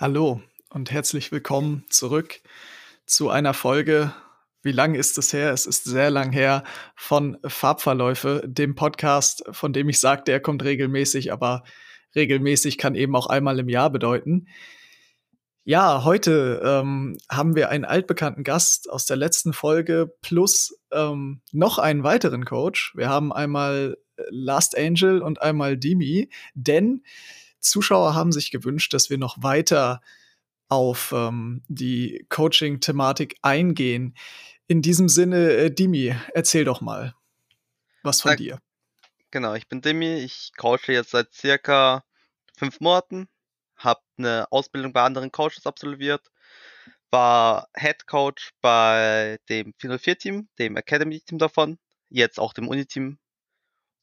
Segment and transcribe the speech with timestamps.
[0.00, 0.40] Hallo
[0.70, 2.40] und herzlich willkommen zurück
[3.04, 4.14] zu einer Folge.
[4.62, 5.52] Wie lang ist es her?
[5.52, 6.64] Es ist sehr lang her
[6.96, 11.64] von Farbverläufe, dem Podcast, von dem ich sagte, er kommt regelmäßig, aber
[12.14, 14.48] regelmäßig kann eben auch einmal im Jahr bedeuten.
[15.64, 21.78] Ja, heute ähm, haben wir einen altbekannten Gast aus der letzten Folge plus ähm, noch
[21.78, 22.94] einen weiteren Coach.
[22.96, 23.98] Wir haben einmal
[24.30, 27.02] Last Angel und einmal Dimi, denn
[27.60, 30.00] Zuschauer haben sich gewünscht, dass wir noch weiter
[30.68, 34.14] auf ähm, die Coaching-Thematik eingehen.
[34.66, 37.14] In diesem Sinne, äh, Dimi, erzähl doch mal
[38.02, 38.58] was von Ja, dir.
[39.30, 42.04] genau, ich bin Dimi, ich coache jetzt seit circa
[42.56, 43.28] fünf Monaten,
[43.76, 46.30] habe eine Ausbildung bei anderen Coaches absolviert,
[47.10, 53.18] war Head Coach bei dem 404-Team, dem Academy-Team davon, jetzt auch dem Uni-Team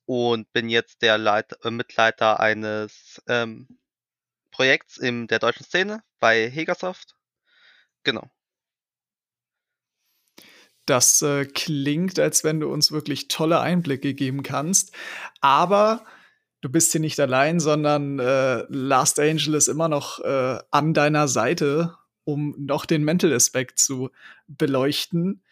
[0.07, 3.67] und bin jetzt der Leit äh, Mitleiter eines ähm,
[4.51, 7.15] Projekts in der deutschen Szene bei Hegersoft.
[8.03, 8.31] Genau.
[10.85, 14.95] Das äh, klingt, als wenn du uns wirklich tolle Einblicke geben kannst.
[15.41, 16.05] Aber
[16.61, 21.27] du bist hier nicht allein, sondern äh, Last Angel ist immer noch äh, an deiner
[21.27, 24.09] Seite, um noch den Mental-Aspekt zu
[24.47, 25.43] beleuchten.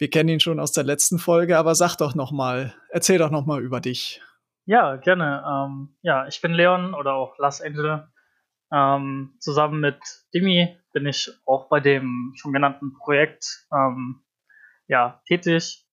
[0.00, 3.30] Wir kennen ihn schon aus der letzten Folge, aber sag doch noch mal, erzähl doch
[3.30, 4.22] noch mal über dich.
[4.64, 5.44] Ja, gerne.
[5.46, 8.08] Ähm, ja, ich bin Leon oder auch Last Angel.
[8.72, 9.98] Ähm, zusammen mit
[10.32, 14.22] Dimi bin ich auch bei dem schon genannten Projekt ähm,
[14.86, 15.86] ja, tätig.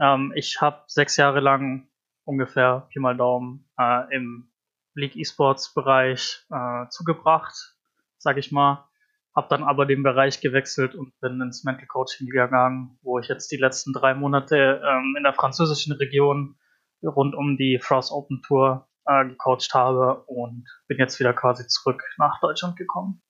[0.00, 1.90] Ähm, ich habe sechs Jahre lang
[2.24, 4.50] ungefähr, Pi mal Daumen, äh, im
[4.94, 7.76] League Esports Bereich äh, zugebracht,
[8.16, 8.88] sag ich mal.
[9.34, 13.50] Hab dann aber den Bereich gewechselt und bin ins Mental Coaching gegangen, wo ich jetzt
[13.50, 16.56] die letzten drei Monate ähm, in der französischen Region
[17.02, 22.02] rund um die Frost Open Tour äh, gecoacht habe und bin jetzt wieder quasi zurück
[22.18, 23.22] nach Deutschland gekommen.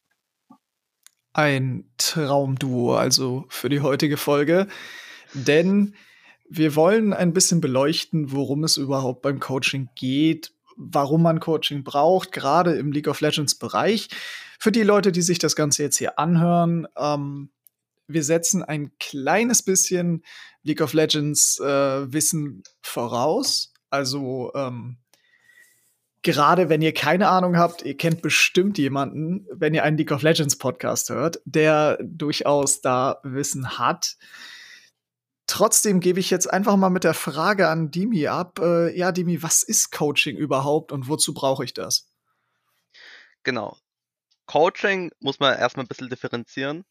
[1.33, 4.69] Ein Traumduo also für die heutige Folge,
[5.33, 5.95] denn
[6.49, 12.31] wir wollen ein bisschen beleuchten, worum es überhaupt beim Coaching geht, warum man Coaching braucht,
[12.31, 14.09] gerade im League of Legends Bereich.
[14.65, 17.51] Für die Leute, die sich das Ganze jetzt hier anhören, ähm,
[18.07, 20.25] wir setzen ein kleines bisschen
[20.63, 23.75] League of Legends äh, Wissen voraus.
[23.91, 24.97] Also ähm,
[26.23, 30.23] gerade wenn ihr keine Ahnung habt, ihr kennt bestimmt jemanden, wenn ihr einen League of
[30.23, 34.17] Legends Podcast hört, der durchaus da Wissen hat.
[35.47, 38.61] Trotzdem gebe ich jetzt einfach mal mit der Frage an Dimi ab.
[38.61, 42.09] Äh, ja, Dimi, was ist Coaching überhaupt und wozu brauche ich das?
[43.43, 43.77] Genau.
[44.47, 46.85] Coaching muss man erstmal ein bisschen differenzieren.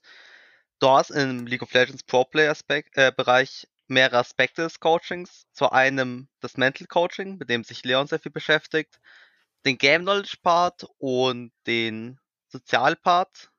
[0.81, 5.45] Hast im League of Legends Pro Player äh, Bereich mehrere Aspekte des Coachings.
[5.53, 8.99] Zu einem das Mental Coaching, mit dem sich Leon sehr viel beschäftigt,
[9.65, 12.19] den Game Knowledge Part und den
[12.49, 13.49] Sozial Part.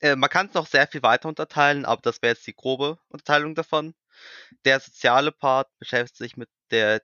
[0.00, 2.98] Äh, man kann es noch sehr viel weiter unterteilen, aber das wäre jetzt die grobe
[3.08, 3.94] Unterteilung davon.
[4.64, 7.02] Der soziale Part beschäftigt sich mit der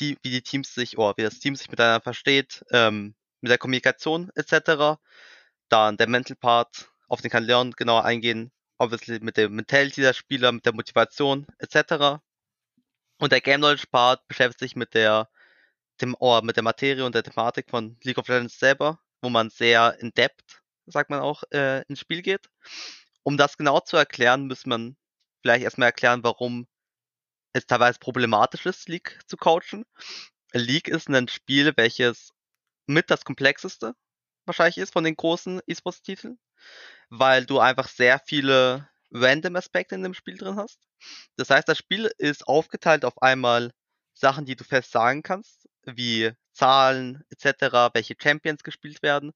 [0.00, 4.30] wie die Teams sich oder wie das Team sich miteinander versteht, ähm, mit der Kommunikation
[4.34, 5.00] etc.
[5.68, 10.14] Dann der Mental Part, auf den kann Leon genauer eingehen, obviously mit der Mentality der
[10.14, 12.20] Spieler, mit der Motivation etc.
[13.18, 15.28] Und der Game Knowledge Part beschäftigt sich mit der
[16.00, 19.50] dem, oh, mit der Materie und der Thematik von League of Legends selber, wo man
[19.50, 22.48] sehr in depth, sagt man auch, äh, ins Spiel geht.
[23.22, 24.96] Um das genau zu erklären, muss man
[25.42, 26.66] vielleicht erstmal erklären, warum
[27.52, 29.84] es teilweise problematisch ist, League zu coachen.
[30.52, 32.32] League ist ein Spiel, welches
[32.86, 33.94] mit das komplexeste
[34.48, 36.38] wahrscheinlich ist von den großen E-Sports-Titeln,
[37.10, 40.80] weil du einfach sehr viele random Aspekte in dem Spiel drin hast.
[41.36, 43.72] Das heißt, das Spiel ist aufgeteilt auf einmal
[44.14, 49.32] Sachen, die du fest sagen kannst, wie Zahlen etc., welche Champions gespielt werden.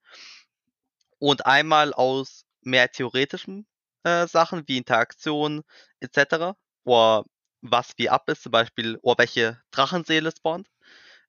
[1.19, 3.65] Und einmal aus mehr theoretischen
[4.03, 5.63] äh, Sachen wie Interaktion
[6.01, 7.23] etc., oder
[7.61, 10.67] was wie ab ist, zum Beispiel, oder welche Drachenseele spawnt,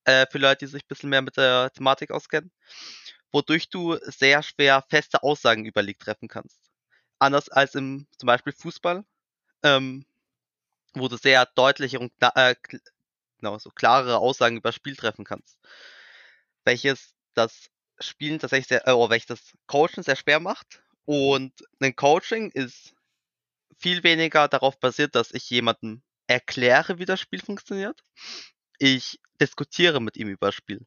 [0.05, 2.51] äh, für Leute, die sich ein bisschen mehr mit der Thematik auskennen,
[3.35, 6.61] wodurch du sehr schwer feste Aussagen über League treffen kannst.
[7.19, 9.05] Anders als im zum Beispiel Fußball,
[9.65, 10.07] ähm,
[10.95, 12.55] wo du sehr deutliche und äh,
[13.39, 15.59] genau, so klarere Aussagen über Spiel treffen kannst.
[16.65, 20.85] Welches das Spielen tatsächlich sehr, äh, welches das Coaching sehr schwer macht.
[21.05, 22.95] Und ein Coaching ist
[23.79, 28.01] viel weniger darauf basiert, dass ich jemandem erkläre, wie das Spiel funktioniert.
[28.79, 30.87] Ich diskutiere mit ihm über das Spiel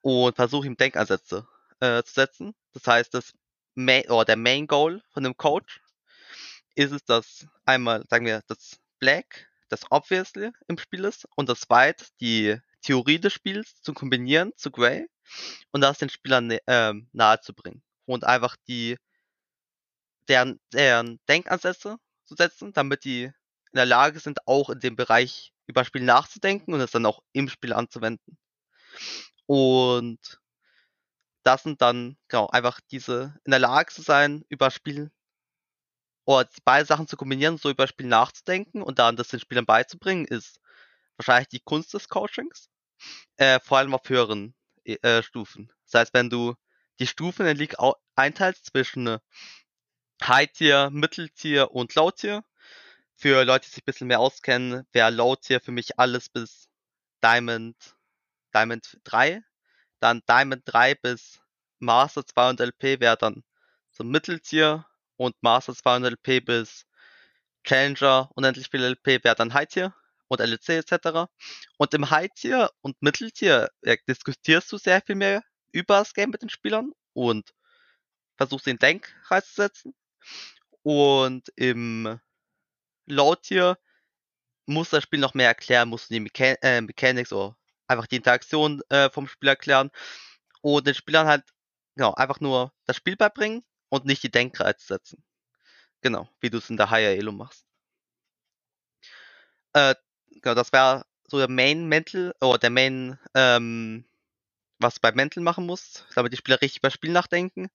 [0.00, 1.46] und versuche ihm Denkansätze
[1.84, 2.54] äh, zu setzen.
[2.72, 3.32] Das heißt, das
[3.74, 5.80] Main, oder der Main Goal von dem Coach
[6.74, 11.68] ist es, dass einmal, sagen wir, das Black das Obviously im Spiel ist und das
[11.68, 15.08] White die Theorie des Spiels zu kombinieren zu Grey
[15.72, 17.82] und das den Spielern äh, nahe zu bringen.
[18.06, 18.96] und einfach die
[20.28, 23.32] deren, deren Denkansätze zu setzen, damit die in
[23.74, 27.48] der Lage sind, auch in dem Bereich über Spiel nachzudenken und es dann auch im
[27.48, 28.38] Spiel anzuwenden.
[29.46, 30.40] Und
[31.44, 35.10] das sind dann, genau, einfach diese, in der Lage zu sein, über Spiel
[36.24, 39.66] oder die beiden Sachen zu kombinieren, so über Spiel nachzudenken und dann das den Spielern
[39.66, 40.60] beizubringen, ist
[41.16, 42.70] wahrscheinlich die Kunst des Coachings.
[43.36, 44.54] Äh, vor allem auf höheren
[44.84, 45.70] äh, Stufen.
[45.84, 46.54] Das heißt, wenn du
[46.98, 47.76] die Stufen in der League
[48.14, 49.18] einteilst zwischen
[50.22, 52.44] High-Tier, Mitteltier und Low-Tier,
[53.16, 56.68] für Leute, die sich ein bisschen mehr auskennen, wäre Low-Tier für mich alles bis
[57.22, 57.76] Diamond,
[58.54, 59.42] Diamond 3.
[60.04, 61.40] Dann Diamond 3 bis
[61.78, 63.42] Master 200 LP wäre dann
[63.90, 64.84] so Mitteltier
[65.16, 66.84] und Master 200 LP bis
[67.64, 69.94] Challenger unendlich viel LP wäre dann High-Tier
[70.28, 71.32] und LEC etc.
[71.78, 75.42] Und im High-Tier und Mitteltier ja, diskutierst du sehr viel mehr
[75.72, 77.54] über das Game mit den Spielern und
[78.36, 79.94] versuchst den Denkreiz zu setzen.
[80.82, 82.20] Und im
[83.06, 83.78] Low-Tier
[84.66, 88.16] muss das Spiel noch mehr erklären, musst du die Mechan äh, Mechanics oder einfach die
[88.16, 89.90] Interaktion äh, vom Spiel erklären
[90.62, 91.44] und den Spielern halt
[91.96, 95.22] genau einfach nur das Spiel beibringen und nicht die Denkreiz setzen.
[96.00, 97.66] Genau, wie du es in der Higher Elo machst.
[99.72, 99.94] Äh,
[100.30, 104.04] genau, das wäre so der Main Mental oder der Main, ähm,
[104.78, 107.70] was bei Mental machen musst, damit die Spieler richtig über Spiel nachdenken.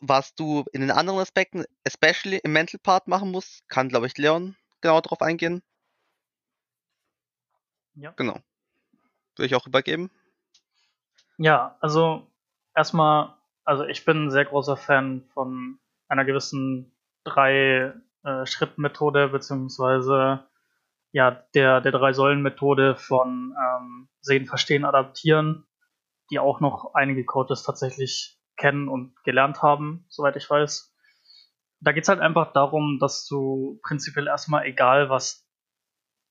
[0.00, 4.18] Was du in den anderen Aspekten, especially im Mental Part machen musst, kann, glaube ich,
[4.18, 5.62] Leon genau darauf eingehen.
[7.94, 8.12] Ja.
[8.16, 8.38] Genau.
[9.36, 10.10] Würde ich auch übergeben.
[11.38, 12.26] Ja, also
[12.74, 20.46] erstmal, also ich bin ein sehr großer Fan von einer gewissen drei äh, Schritt-Methode beziehungsweise
[21.12, 25.66] ja der der drei Säulen Methode von ähm, sehen, verstehen, adaptieren,
[26.30, 30.92] die auch noch einige Coaches tatsächlich kennen und gelernt haben, soweit ich weiß.
[31.80, 35.46] Da geht's halt einfach darum, dass du prinzipiell erstmal, egal was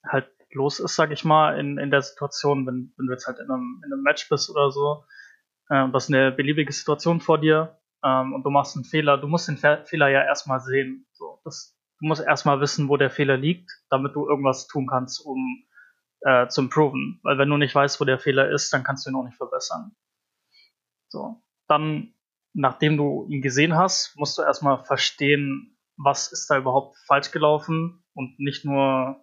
[0.05, 3.39] halt los ist, sag ich mal, in, in der Situation, wenn, wenn du jetzt halt
[3.39, 5.03] in einem, in einem Match bist oder so,
[5.69, 9.27] äh, das ist eine beliebige Situation vor dir ähm, und du machst einen Fehler, du
[9.27, 11.07] musst den Fe Fehler ja erstmal sehen.
[11.13, 15.25] So, das, du musst erstmal wissen, wo der Fehler liegt, damit du irgendwas tun kannst,
[15.25, 15.65] um
[16.21, 17.19] äh, zu improven.
[17.23, 19.37] Weil wenn du nicht weißt, wo der Fehler ist, dann kannst du ihn auch nicht
[19.37, 19.95] verbessern.
[21.09, 21.41] So.
[21.67, 22.13] Dann,
[22.53, 28.03] nachdem du ihn gesehen hast, musst du erstmal verstehen, was ist da überhaupt falsch gelaufen
[28.13, 29.22] und nicht nur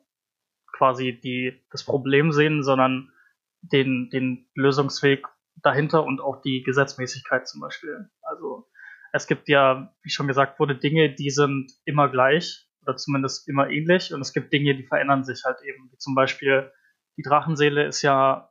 [0.80, 3.12] quasi die, das Problem sehen, sondern
[3.60, 8.08] den, den Lösungsweg dahinter und auch die Gesetzmäßigkeit zum Beispiel.
[8.22, 8.66] Also
[9.12, 13.68] es gibt ja, wie schon gesagt wurde, Dinge, die sind immer gleich oder zumindest immer
[13.68, 15.90] ähnlich und es gibt Dinge, die verändern sich halt eben.
[15.92, 16.72] Wie zum Beispiel
[17.18, 18.50] die Drachenseele ist ja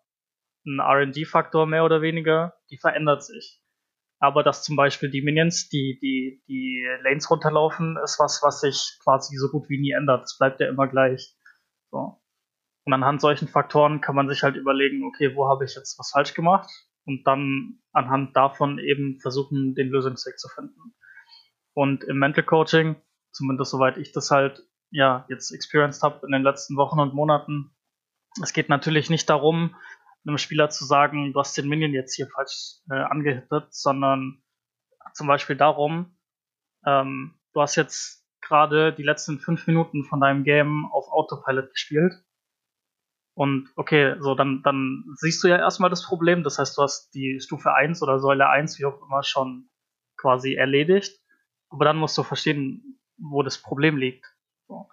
[0.67, 3.59] ein RD-Faktor mehr oder weniger, die verändert sich.
[4.19, 8.99] Aber dass zum Beispiel die Minions, die, die, die Lanes runterlaufen, ist was, was sich
[9.03, 10.25] quasi so gut wie nie ändert.
[10.25, 11.33] Es bleibt ja immer gleich.
[11.91, 12.21] So.
[12.85, 16.11] Und anhand solchen Faktoren kann man sich halt überlegen, okay, wo habe ich jetzt was
[16.11, 16.69] falsch gemacht?
[17.05, 20.95] Und dann anhand davon eben versuchen, den Lösungsweg zu finden.
[21.73, 22.95] Und im Mental Coaching,
[23.31, 27.75] zumindest soweit ich das halt ja jetzt experienced habe in den letzten Wochen und Monaten,
[28.41, 29.75] es geht natürlich nicht darum,
[30.25, 34.43] einem Spieler zu sagen, du hast den Minion jetzt hier falsch äh, angehittet, sondern
[35.13, 36.17] zum Beispiel darum,
[36.85, 42.13] ähm, du hast jetzt gerade die letzten fünf Minuten von deinem Game auf Autopilot gespielt.
[43.35, 46.43] Und okay, so dann, dann siehst du ja erstmal das Problem.
[46.43, 49.69] Das heißt, du hast die Stufe 1 oder Säule 1, wie auch immer, schon
[50.17, 51.19] quasi erledigt.
[51.69, 54.25] Aber dann musst du verstehen, wo das Problem liegt.
[54.67, 54.89] So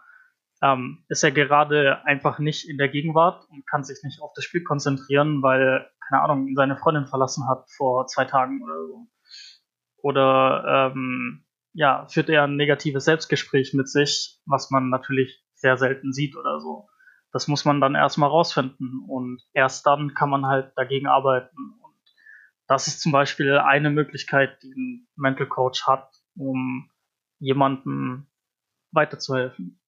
[0.62, 4.44] ähm, ist er gerade einfach nicht in der Gegenwart und kann sich nicht auf das
[4.44, 9.06] Spiel konzentrieren, weil, keine Ahnung, seine Freundin verlassen hat vor zwei Tagen oder so.
[10.02, 11.45] Oder ähm,
[11.76, 16.58] ja, führt er ein negatives Selbstgespräch mit sich, was man natürlich sehr selten sieht oder
[16.58, 16.88] so.
[17.32, 21.74] Das muss man dann erstmal rausfinden und erst dann kann man halt dagegen arbeiten.
[21.82, 21.94] Und
[22.66, 26.90] das ist zum Beispiel eine Möglichkeit, die ein Mental Coach hat, um
[27.40, 28.26] jemandem
[28.92, 29.78] weiterzuhelfen.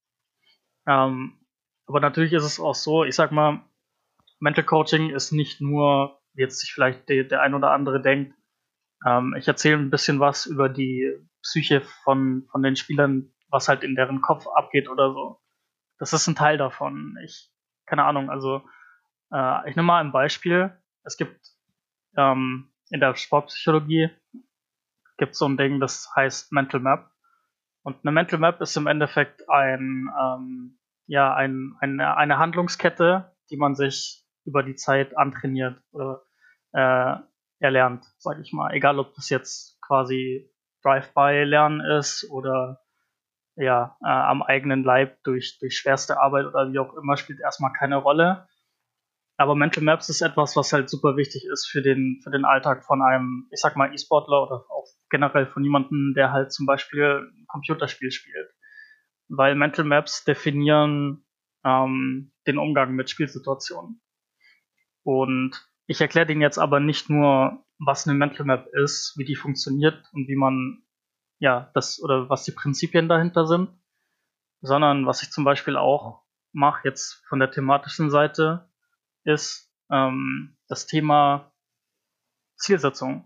[0.86, 1.38] Ähm,
[1.86, 3.64] aber natürlich ist es auch so, ich sag mal,
[4.40, 8.34] Mental Coaching ist nicht nur, wie jetzt sich vielleicht der, der ein oder andere denkt,
[9.06, 11.12] ähm, ich erzähle ein bisschen was über die
[11.42, 15.40] Psyche von, von den Spielern, was halt in deren Kopf abgeht oder so.
[15.98, 17.16] Das ist ein Teil davon.
[17.24, 17.50] Ich,
[17.86, 18.62] keine Ahnung, also
[19.32, 20.76] äh, ich nehme mal ein Beispiel.
[21.04, 21.40] Es gibt
[22.16, 24.10] ähm, in der Sportpsychologie
[25.18, 27.10] gibt so ein Ding, das heißt Mental Map.
[27.82, 33.56] Und eine Mental Map ist im Endeffekt ein, ähm, ja, ein, eine, eine Handlungskette, die
[33.56, 35.82] man sich über die Zeit antrainiert.
[35.90, 36.22] Oder,
[36.72, 37.16] äh,
[37.58, 38.72] erlernt, sage ich mal.
[38.72, 40.50] Egal, ob das jetzt quasi
[40.82, 42.80] Drive-by-Lernen ist oder
[43.56, 47.72] ja, äh, am eigenen Leib durch, durch schwerste Arbeit oder wie auch immer, spielt erstmal
[47.72, 48.46] keine Rolle.
[49.36, 52.84] Aber Mental Maps ist etwas, was halt super wichtig ist für den, für den Alltag
[52.84, 57.30] von einem, ich sag mal, E-Sportler oder auch generell von jemandem, der halt zum Beispiel
[57.32, 58.50] ein Computerspiel spielt.
[59.28, 61.24] Weil Mental Maps definieren
[61.64, 64.00] ähm, den Umgang mit Spielsituationen.
[65.04, 69.36] Und ich erkläre denen jetzt aber nicht nur, was eine Mental Map ist, wie die
[69.36, 70.82] funktioniert und wie man,
[71.38, 73.70] ja, das oder was die Prinzipien dahinter sind,
[74.60, 78.68] sondern was ich zum Beispiel auch mache, jetzt von der thematischen Seite,
[79.24, 81.52] ist ähm, das Thema
[82.56, 83.24] Zielsetzung.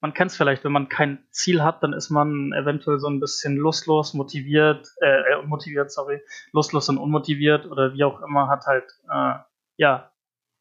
[0.00, 3.20] Man kennt es vielleicht, wenn man kein Ziel hat, dann ist man eventuell so ein
[3.20, 6.20] bisschen lustlos, motiviert, äh, äh motiviert, sorry,
[6.52, 9.38] lustlos und unmotiviert oder wie auch immer, hat halt, äh,
[9.78, 10.11] ja,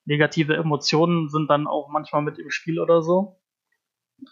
[0.06, 3.40] negative Emotionen sind dann auch manchmal mit im Spiel oder so.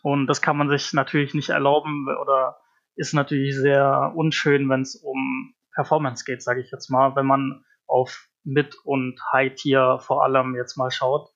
[0.04, 2.58] Und das kann man sich natürlich nicht erlauben oder
[2.96, 7.64] ist natürlich sehr unschön, wenn es um Performance geht, sage ich jetzt mal, wenn man
[7.88, 11.30] auf Mid- und High-Tier vor allem jetzt mal schaut.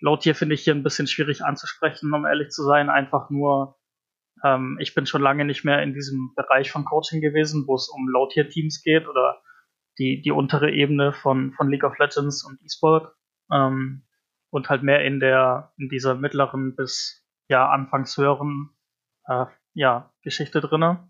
[0.00, 2.90] Low-Tier finde ich hier ein bisschen schwierig anzusprechen, um ehrlich zu sein.
[2.90, 3.78] Einfach nur,
[4.44, 7.88] ähm, ich bin schon lange nicht mehr in diesem Bereich von Coaching gewesen, wo es
[7.88, 9.40] um Low-Tier-Teams geht oder
[9.98, 13.14] die, die untere Ebene von, von League of Legends und E-Sport
[13.50, 14.04] ähm,
[14.50, 18.70] und halt mehr in der in dieser mittleren bis ja anfangs höheren
[19.26, 21.08] äh, ja Geschichte drinne.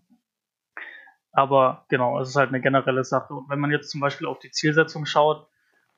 [1.31, 3.33] Aber genau, es ist halt eine generelle Sache.
[3.33, 5.49] Und wenn man jetzt zum Beispiel auf die Zielsetzung schaut,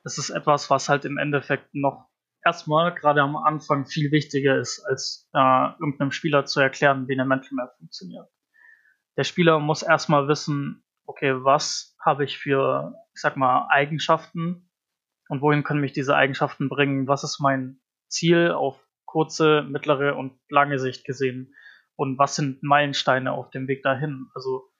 [0.04, 2.08] ist es etwas, was halt im Endeffekt noch
[2.44, 7.26] erstmal gerade am Anfang viel wichtiger ist, als äh, irgendeinem Spieler zu erklären, wie eine
[7.26, 8.28] Mental Map funktioniert.
[9.16, 14.65] Der Spieler muss erstmal wissen, okay, was habe ich für, ich sag mal, Eigenschaften,
[15.28, 17.08] und wohin können mich diese Eigenschaften bringen?
[17.08, 21.54] Was ist mein Ziel auf kurze, mittlere und lange Sicht gesehen?
[21.96, 24.28] Und was sind Meilensteine auf dem Weg dahin?
[24.34, 24.70] Also,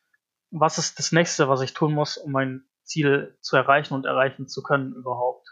[0.50, 4.48] was ist das nächste, was ich tun muss, um mein Ziel zu erreichen und erreichen
[4.48, 5.48] zu können überhaupt?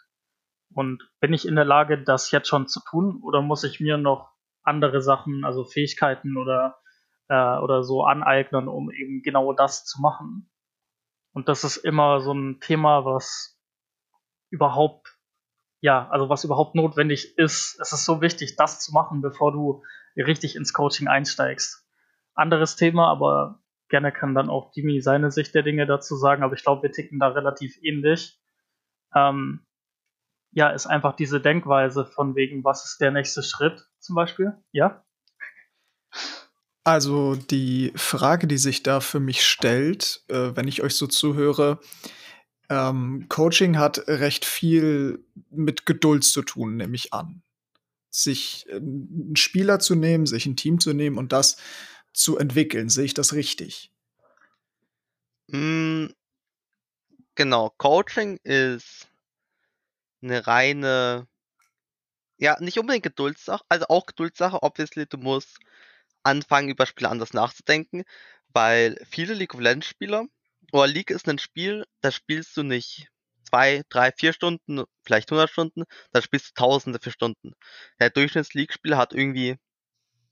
[0.74, 3.96] Und bin ich in der Lage, das jetzt schon zu tun oder muss ich mir
[3.96, 4.32] noch
[4.62, 6.78] andere Sachen, also Fähigkeiten oder,
[7.28, 10.50] äh, oder so aneignen, um eben genau das zu machen?
[11.32, 13.53] Und das ist immer so ein Thema, was
[14.50, 15.18] überhaupt,
[15.80, 17.78] ja, also was überhaupt notwendig ist.
[17.80, 19.82] Es ist so wichtig, das zu machen, bevor du
[20.16, 21.86] richtig ins Coaching einsteigst.
[22.34, 26.54] Anderes Thema, aber gerne kann dann auch Dimi seine Sicht der Dinge dazu sagen, aber
[26.54, 28.40] ich glaube, wir ticken da relativ ähnlich.
[29.14, 29.66] Ähm,
[30.52, 34.52] ja, ist einfach diese Denkweise von wegen, was ist der nächste Schritt zum Beispiel?
[34.72, 35.04] Ja?
[36.84, 41.80] Also die Frage, die sich da für mich stellt, äh, wenn ich euch so zuhöre,
[42.68, 47.42] ähm, Coaching hat recht viel mit Geduld zu tun, nehme ich an.
[48.10, 51.56] Sich äh, einen Spieler zu nehmen, sich ein Team zu nehmen und das
[52.12, 52.88] zu entwickeln.
[52.88, 53.90] Sehe ich das richtig?
[55.48, 56.06] Mm,
[57.34, 59.08] genau, Coaching ist
[60.22, 61.26] eine reine,
[62.38, 65.58] ja, nicht unbedingt Geduldssache, also auch Geduldssache, obviously, du musst
[66.22, 68.04] anfangen, über Spiele anders nachzudenken,
[68.48, 70.26] weil viele League of Legends Spieler
[70.74, 73.08] oder League ist ein Spiel, da spielst du nicht
[73.48, 77.52] zwei, drei, vier Stunden, vielleicht 100 Stunden, da spielst du Tausende für Stunden.
[78.00, 79.56] Der Durchschnitts-League-Spieler hat irgendwie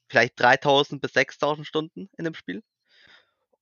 [0.09, 2.65] vielleicht 3000 bis 6000 Stunden in dem Spiel.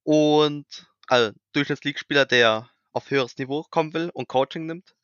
[0.04, 0.66] Und,
[1.06, 4.94] also Durchschnitts-League-Spieler, der auf höheres Niveau kommen will und Coaching nimmt.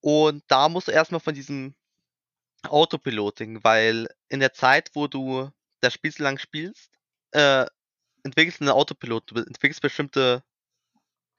[0.00, 1.74] Und da musst du erstmal von diesem
[2.62, 5.50] Autopiloting, weil in der Zeit, wo du
[5.80, 6.92] das Spiel so lang spielst,
[7.32, 7.66] äh,
[8.22, 10.44] entwickelst du einen Autopilot, du entwickelst bestimmte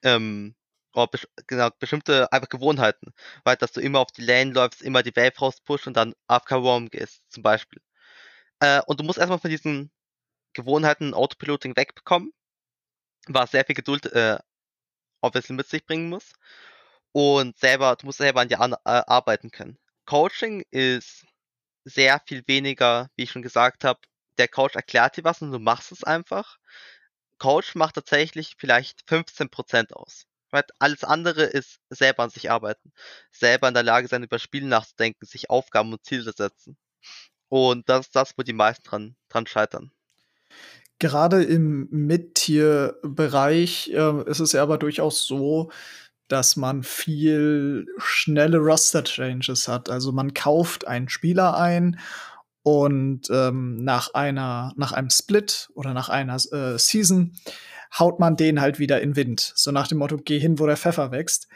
[0.03, 0.55] ähm,
[0.93, 3.13] oh, bes genau, bestimmte einfach Gewohnheiten.
[3.43, 6.53] Weil, dass du immer auf die Lane läufst, immer die Wave rauspusht und dann AFK
[6.55, 7.81] Roam gehst, zum Beispiel.
[8.59, 9.91] Äh, und du musst erstmal von diesen
[10.53, 12.33] Gewohnheiten Autopiloting wegbekommen,
[13.27, 14.39] was sehr viel Geduld äh,
[15.21, 16.33] obviously mit sich bringen muss.
[17.13, 19.77] Und selber, du musst selber an dir an, äh, arbeiten können.
[20.05, 21.25] Coaching ist
[21.85, 23.99] sehr viel weniger, wie ich schon gesagt habe,
[24.37, 26.57] der Coach erklärt dir was und du machst es einfach.
[27.41, 30.27] Coach macht tatsächlich vielleicht 15% aus.
[30.77, 32.91] Alles andere ist selber an sich arbeiten,
[33.31, 36.77] selber in der Lage sein, über Spiele nachzudenken, sich Aufgaben und Ziele setzen.
[37.49, 39.91] Und das ist das, wo die meisten dran, dran scheitern.
[40.99, 45.71] Gerade im Mid-Tier-Bereich äh, ist es ja aber durchaus so,
[46.27, 49.89] dass man viel schnelle Roster-Changes hat.
[49.89, 51.99] Also man kauft einen Spieler ein
[52.63, 57.33] und ähm, nach einer, nach einem Split oder nach einer äh, Season
[57.97, 59.53] haut man den halt wieder in Wind.
[59.55, 61.47] So nach dem Motto, geh hin, wo der Pfeffer wächst.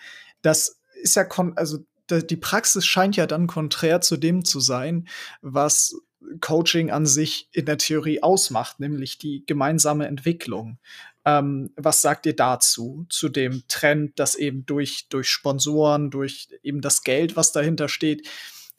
[0.41, 5.07] Das ist ja kon also die Praxis scheint ja dann konträr zu dem zu sein,
[5.41, 5.95] was
[6.39, 10.77] Coaching an sich in der Theorie ausmacht, nämlich die gemeinsame Entwicklung.
[11.23, 16.81] Ähm, was sagt ihr dazu, zu dem Trend, dass eben durch, durch Sponsoren, durch eben
[16.81, 18.27] das Geld, was dahinter steht,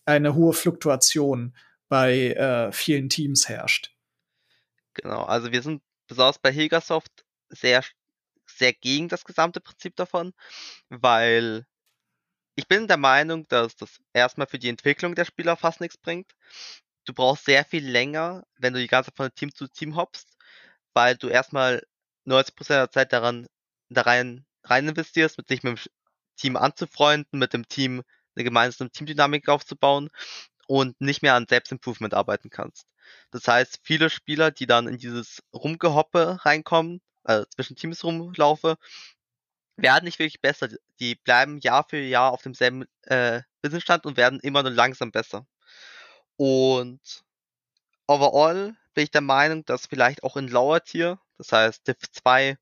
[0.04, 1.54] eine hohe Fluktuation
[1.88, 3.92] bei äh, vielen Teams herrscht?
[4.94, 7.84] Genau, also wir sind besonders bei Hegasoft sehr,
[8.46, 10.32] sehr gegen das gesamte Prinzip davon,
[10.88, 11.66] weil
[12.54, 16.32] ich bin der Meinung, dass das erstmal für die Entwicklung der Spieler fast nichts bringt.
[17.04, 20.28] Du brauchst sehr viel länger, wenn du die ganze Zeit von Team zu Team hoppst,
[20.94, 21.82] weil du erstmal
[22.24, 23.46] 90% der Zeit daran
[23.90, 25.92] da rein, rein investierst, mit sich mit dem
[26.36, 28.02] Team anzufreunden, mit dem Team
[28.34, 30.10] eine gemeinsame Teamdynamik aufzubauen
[30.66, 32.86] und nicht mehr an Selbstimprovement arbeiten kannst.
[33.30, 38.76] Das heißt, viele Spieler, die dann in dieses Rumgehoppe reinkommen, also zwischen Teams rumlaufe,
[39.76, 40.68] werden nicht wirklich besser.
[41.00, 45.46] Die bleiben Jahr für Jahr auf demselben äh, Wissensstand und werden immer nur langsam besser.
[46.36, 47.24] Und
[48.06, 52.58] overall bin ich der Meinung, dass vielleicht auch in Lower Tier, das heißt Div 2,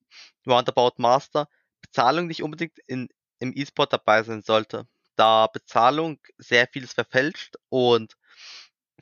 [0.47, 1.49] Roundabout Master,
[1.81, 3.09] Bezahlung nicht unbedingt in,
[3.39, 8.17] im E-Sport dabei sein sollte, da Bezahlung sehr vieles verfälscht und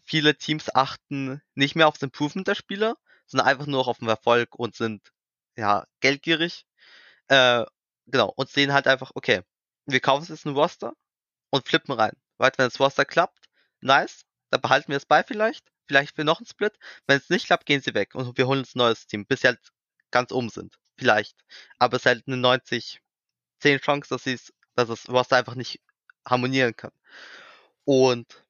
[0.05, 4.55] viele Teams achten nicht mehr aufs Improvement der Spieler, sondern einfach nur auf den Erfolg
[4.57, 5.13] und sind
[5.57, 6.67] ja geldgierig.
[7.29, 7.65] Äh,
[8.07, 9.43] genau, und sehen halt einfach, okay,
[9.87, 10.95] wir kaufen jetzt ein Roster
[11.51, 12.13] und flippen rein.
[12.39, 13.47] Weil wenn das Roster klappt,
[13.81, 16.77] nice, dann behalten wir es bei vielleicht, vielleicht für noch einen Split.
[17.07, 19.41] Wenn es nicht klappt, gehen sie weg und wir holen uns ein neues Team, bis
[19.41, 19.61] sie halt
[20.11, 20.77] ganz oben sind.
[20.99, 21.37] Vielleicht.
[21.79, 23.01] Aber es ist halt eine 90,
[23.61, 24.25] 10 Chance, dass,
[24.75, 25.81] dass das Roster einfach nicht
[26.27, 26.93] harmonieren kann.
[27.85, 28.45] Und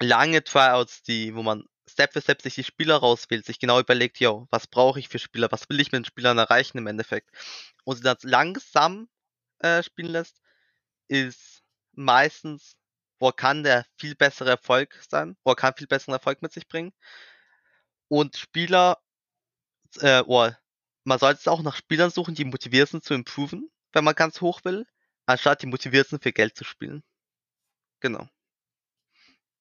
[0.00, 4.18] lange Tryouts, die, wo man Step für Step sich die Spieler rauswählt, sich genau überlegt,
[4.18, 7.30] yo, was brauche ich für Spieler, was will ich mit den Spielern erreichen im Endeffekt.
[7.84, 9.08] Und sie dann langsam
[9.60, 10.40] äh, spielen lässt,
[11.08, 11.62] ist
[11.92, 12.76] meistens,
[13.18, 16.92] wo kann der viel bessere Erfolg sein, wo kann viel besseren Erfolg mit sich bringen.
[18.08, 18.98] Und Spieler,
[20.00, 20.58] äh, oder
[21.04, 24.40] man sollte es auch nach Spielern suchen, die motiviert sind zu improven, wenn man ganz
[24.40, 24.86] hoch will,
[25.26, 27.02] anstatt die motiviert sind für Geld zu spielen.
[28.00, 28.26] Genau.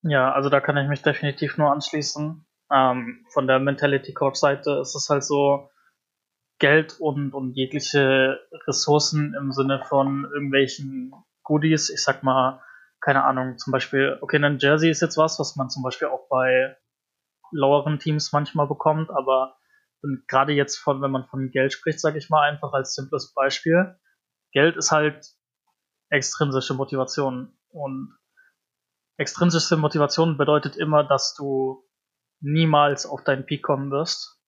[0.01, 2.45] Ja, also da kann ich mich definitiv nur anschließen.
[2.71, 5.69] Ähm, von der Mentality Coach Seite ist es halt so,
[6.59, 12.61] Geld und, und jegliche Ressourcen im Sinne von irgendwelchen Goodies, ich sag mal,
[13.01, 16.29] keine Ahnung, zum Beispiel, okay, ein Jersey ist jetzt was, was man zum Beispiel auch
[16.29, 16.77] bei
[17.51, 19.57] loweren Teams manchmal bekommt, aber
[20.27, 23.97] gerade jetzt von, wenn man von Geld spricht, sage ich mal einfach als simples Beispiel,
[24.53, 25.25] Geld ist halt
[26.13, 28.15] extrinsische Motivation und
[29.17, 31.83] extrinsische Motivation bedeutet immer, dass du
[32.39, 34.39] niemals auf deinen Peak kommen wirst.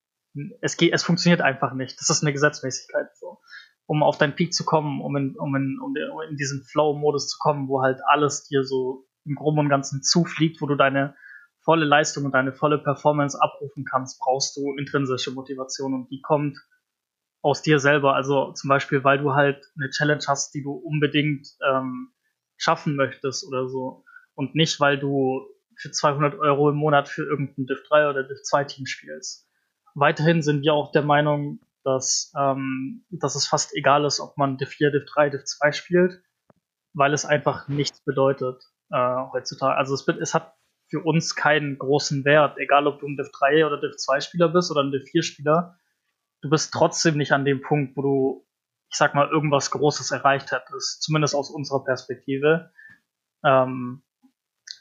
[0.61, 1.99] Es geht, es funktioniert einfach nicht.
[1.99, 3.39] Das ist eine Gesetzmäßigkeit so.
[3.87, 5.93] Um auf deinen Peak zu kommen, um in, um in, um
[6.29, 10.61] in diesen Flow-Modus zu kommen, wo halt alles dir so im Groben und Ganzen zufliegt,
[10.61, 11.15] wo du deine
[11.63, 16.57] volle Leistung und deine volle Performance abrufen kannst, brauchst du intrinsische Motivation und die kommt
[17.45, 18.15] aus dir selber.
[18.15, 22.09] Also zum Beispiel, weil du halt eine Challenge hast, die du unbedingt ähm,
[22.57, 24.03] schaffen möchtest oder so
[24.33, 25.45] und nicht, weil du
[25.77, 29.47] für 200 Euro im Monat für irgendein Div 3 oder Div 2 Team spielst.
[29.93, 34.57] Weiterhin sind wir auch der Meinung, dass, ähm, dass es fast egal ist, ob man
[34.57, 36.23] Div 4, Div 3, Div 2 spielt,
[36.93, 39.77] weil es einfach nichts bedeutet äh, heutzutage.
[39.77, 40.55] Also es, es hat
[40.89, 44.49] für uns keinen großen Wert, egal ob du ein Div 3 oder Div 2 Spieler
[44.49, 45.77] bist oder ein Div 4 Spieler.
[46.41, 48.47] Du bist trotzdem nicht an dem Punkt, wo du,
[48.91, 52.71] ich sag mal, irgendwas Großes erreicht hättest, zumindest aus unserer Perspektive.
[53.43, 54.03] Ähm,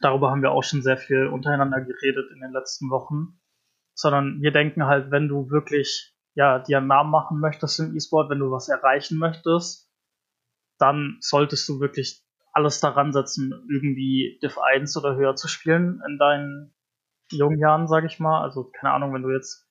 [0.00, 3.40] darüber haben wir auch schon sehr viel untereinander geredet in den letzten Wochen.
[3.96, 8.30] Sondern wir denken halt, wenn du wirklich ja, dir einen Namen machen möchtest im E-Sport,
[8.30, 9.90] wenn du was erreichen möchtest,
[10.78, 16.18] dann solltest du wirklich alles daran setzen, irgendwie Div 1 oder höher zu spielen in
[16.18, 16.74] deinen
[17.30, 18.42] jungen Jahren, sag ich mal.
[18.42, 19.63] Also, keine Ahnung, wenn du jetzt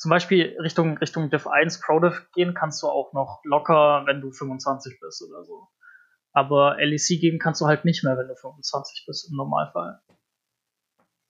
[0.00, 4.22] zum Beispiel Richtung, Richtung Div 1 Pro Div gehen, kannst du auch noch locker, wenn
[4.22, 5.68] du 25 bist oder so.
[6.32, 10.00] Aber LEC geben kannst du halt nicht mehr, wenn du 25 bist im Normalfall.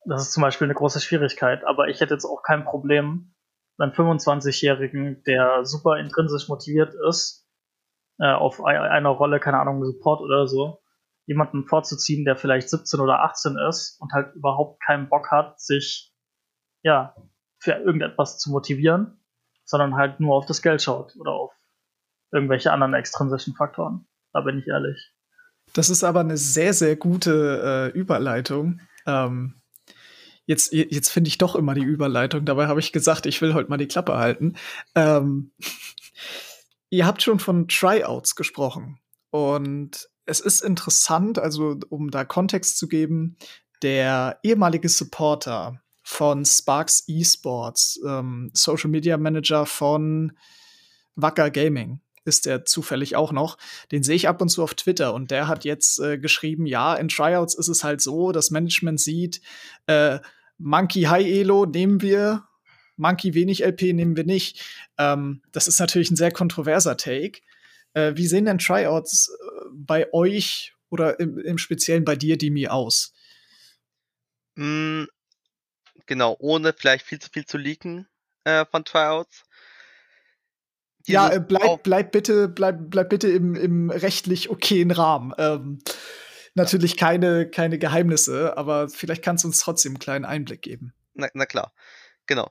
[0.04, 1.64] Das ist zum Beispiel eine große Schwierigkeit.
[1.64, 3.34] Aber ich hätte jetzt auch kein Problem,
[3.78, 7.48] einen 25-Jährigen, der super intrinsisch motiviert ist,
[8.20, 10.80] äh, auf einer Rolle, keine Ahnung, Support oder so,
[11.26, 16.14] jemanden vorzuziehen, der vielleicht 17 oder 18 ist und halt überhaupt keinen Bock hat, sich
[16.84, 17.16] ja
[17.60, 19.22] für irgendetwas zu motivieren,
[19.64, 21.52] sondern halt nur auf das Geld schaut oder auf
[22.32, 24.06] irgendwelche anderen extrinsischen Faktoren.
[24.32, 25.12] Da bin ich ehrlich.
[25.74, 28.80] Das ist aber eine sehr, sehr gute äh, Überleitung.
[29.06, 29.60] Ähm,
[30.46, 32.44] jetzt jetzt finde ich doch immer die Überleitung.
[32.44, 34.54] Dabei habe ich gesagt, ich will heute mal die Klappe halten.
[34.94, 35.52] Ähm,
[36.90, 38.98] ihr habt schon von Tryouts gesprochen.
[39.30, 43.36] Und es ist interessant, also um da Kontext zu geben,
[43.82, 50.32] der ehemalige Supporter von Sparks Esports, ähm, Social Media Manager von
[51.14, 53.56] Wacker Gaming, ist der zufällig auch noch.
[53.92, 56.94] Den sehe ich ab und zu auf Twitter und der hat jetzt äh, geschrieben, ja,
[56.94, 59.40] in Tryouts ist es halt so, das Management sieht,
[59.86, 60.18] äh,
[60.58, 62.44] Monkey High Elo nehmen wir,
[62.96, 64.62] Monkey wenig LP nehmen wir nicht.
[64.98, 67.40] Ähm, das ist natürlich ein sehr kontroverser Take.
[67.94, 72.66] Äh, wie sehen denn Tryouts äh, bei euch oder im, im Speziellen bei dir, Dimi,
[72.66, 73.14] aus?
[74.56, 75.04] Mm,
[76.10, 78.08] genau, ohne vielleicht viel zu viel zu leaken
[78.42, 79.44] äh, von Tryouts.
[81.06, 85.32] ja, äh, bleib, bleib bitte, bleib, bleib bitte im, im rechtlich okayen Rahmen.
[85.38, 85.78] Ähm,
[86.54, 90.92] natürlich keine, keine Geheimnisse, aber vielleicht kannst du uns trotzdem einen kleinen Einblick geben.
[91.14, 91.72] Na, na klar,
[92.26, 92.50] genau.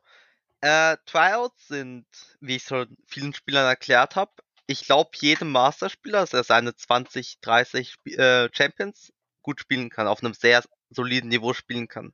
[0.62, 2.06] Äh, Tryouts sind,
[2.40, 4.32] wie ich schon vielen Spielern erklärt habe,
[4.68, 10.24] ich glaube, jedem Masterspieler, dass er seine 20, 30 äh, Champions gut spielen kann, auf
[10.24, 12.14] einem sehr soliden Niveau spielen kann.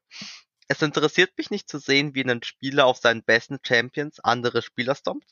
[0.67, 4.95] Es interessiert mich nicht zu sehen, wie ein Spieler auf seinen besten Champions andere Spieler
[4.95, 5.29] stompt.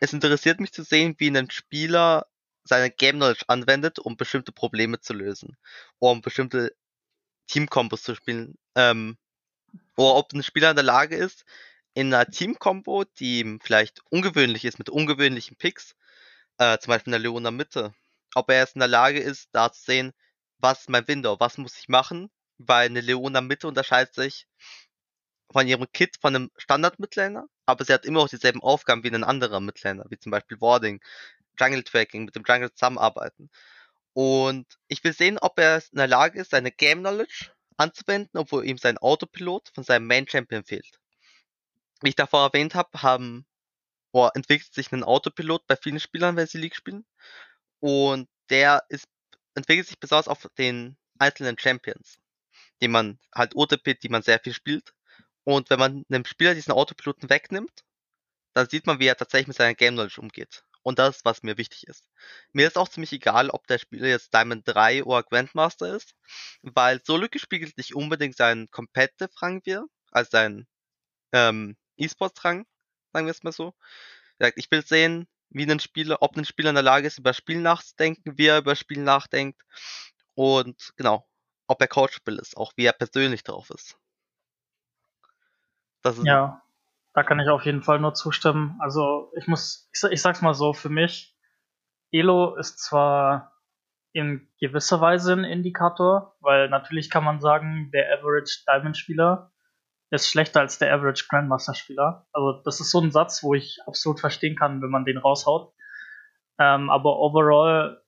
[0.00, 2.26] Es interessiert mich zu sehen, wie ein Spieler
[2.64, 5.56] seine Game Knowledge anwendet, um bestimmte Probleme zu lösen.
[5.98, 6.74] Oder um bestimmte
[7.46, 8.58] Team-Kombos zu spielen.
[8.74, 9.16] Ähm,
[9.96, 11.44] oder ob ein Spieler in der Lage ist,
[11.94, 15.96] in einer Team-Kombo, die vielleicht ungewöhnlich ist, mit ungewöhnlichen Picks,
[16.58, 17.94] äh, zum Beispiel in der Leona Mitte,
[18.34, 20.12] ob er jetzt in der Lage ist, da zu sehen,
[20.58, 24.46] was ist mein Window, was muss ich machen, weil eine Leona Mitte unterscheidet sich
[25.50, 29.24] von ihrem Kit von einem Standard-Midlaner, aber sie hat immer auch dieselben Aufgaben wie ein
[29.24, 31.00] anderer Midlaner, wie zum Beispiel Warding,
[31.58, 33.50] Jungle Tracking, mit dem Jungle zusammenarbeiten.
[34.12, 38.66] Und ich will sehen, ob er in der Lage ist, seine Game Knowledge anzuwenden, obwohl
[38.66, 40.98] ihm sein Autopilot von seinem Main Champion fehlt.
[42.02, 43.46] Wie ich davor erwähnt habe, haben
[44.16, 47.04] boah, entwickelt sich ein Autopilot bei vielen Spielern, wenn sie League spielen.
[47.80, 49.06] Und der ist,
[49.54, 52.18] entwickelt sich besonders auf den einzelnen Champions,
[52.82, 54.92] die man halt OTP, die man sehr viel spielt.
[55.44, 57.84] Und wenn man einem Spieler diesen Autopiloten wegnimmt,
[58.54, 60.64] dann sieht man, wie er tatsächlich mit seiner Game Knowledge umgeht.
[60.82, 62.08] Und das ist, was mir wichtig ist.
[62.52, 66.14] Mir ist auch ziemlich egal, ob der Spieler jetzt Diamond 3 oder Grandmaster ist,
[66.62, 70.66] weil Solo gespiegelt nicht unbedingt seinen Competitive-Rang wieder, also seinen
[71.32, 72.66] ähm, E-Sports-Rang,
[73.12, 73.74] sagen wir es mal so.
[74.54, 77.60] Ich will sehen, wie ein Spieler, ob ein Spieler in der Lage ist, über Spiel
[77.60, 79.62] nachzudenken, wie er über Spiel nachdenkt
[80.34, 81.26] und genau,
[81.66, 83.98] ob er coachable ist, auch wie er persönlich drauf ist.
[86.18, 86.62] ist ja,
[87.14, 88.76] da kann ich auf jeden Fall nur zustimmen.
[88.80, 91.36] Also ich muss, ich, ich sag's mal so, für mich,
[92.12, 93.52] Elo ist zwar
[94.12, 99.52] in gewisser Weise ein Indikator, weil natürlich kann man sagen, der Average Diamond Spieler
[100.10, 102.26] ist schlechter als der Average Grandmaster-Spieler.
[102.32, 105.74] Also das ist so ein Satz, wo ich absolut verstehen kann, wenn man den raushaut.
[106.58, 108.02] Ähm, aber overall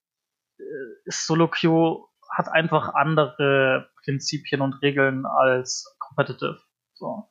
[0.58, 0.62] äh,
[1.04, 2.07] ist Solo Queue
[2.38, 6.60] hat einfach andere Prinzipien und Regeln als Competitive.
[6.94, 7.28] So.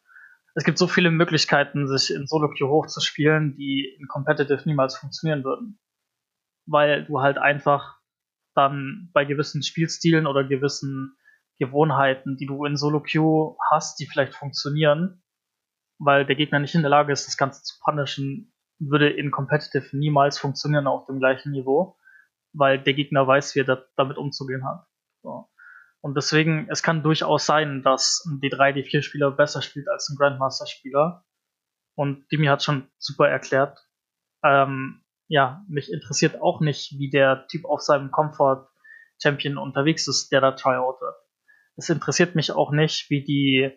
[0.53, 5.45] Es gibt so viele Möglichkeiten, sich in Solo Queue hochzuspielen, die in Competitive niemals funktionieren
[5.45, 5.79] würden.
[6.65, 7.99] Weil du halt einfach
[8.53, 11.15] dann bei gewissen Spielstilen oder gewissen
[11.57, 15.23] Gewohnheiten, die du in Solo Queue hast, die vielleicht funktionieren,
[15.99, 19.95] weil der Gegner nicht in der Lage ist, das Ganze zu punishen, würde in Competitive
[19.95, 21.97] niemals funktionieren auf dem gleichen Niveau,
[22.51, 24.85] weil der Gegner weiß, wie er da, damit umzugehen hat.
[25.27, 25.49] So.
[26.01, 31.25] Und deswegen, es kann durchaus sein, dass ein D3, D4-Spieler besser spielt als ein Grandmaster-Spieler.
[31.95, 33.77] Und Dimi hat schon super erklärt.
[34.43, 38.69] Ähm, ja, mich interessiert auch nicht, wie der Typ auf seinem Comfort
[39.21, 41.15] Champion unterwegs ist, der da tryoutet
[41.77, 43.71] es interessiert mich auch nicht, wie die,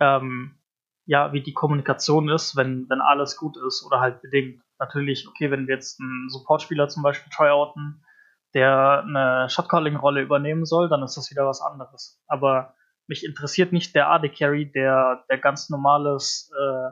[0.00, 0.58] ähm,
[1.06, 4.62] ja, wie die Kommunikation ist, wenn, wenn alles gut ist oder halt bedingt.
[4.78, 8.04] Natürlich, okay, wenn wir jetzt einen Supportspieler zum Beispiel tryouten,
[8.54, 12.22] der eine Shotcalling-Rolle übernehmen soll, dann ist das wieder was anderes.
[12.26, 12.74] Aber
[13.06, 16.90] mich interessiert nicht der AD-Carry, der, der ganz normales äh,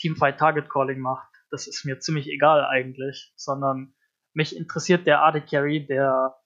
[0.00, 1.28] Teamfight-Target-Calling macht.
[1.50, 3.94] Das ist mir ziemlich egal eigentlich, sondern
[4.34, 6.36] mich interessiert der AD-Carry, der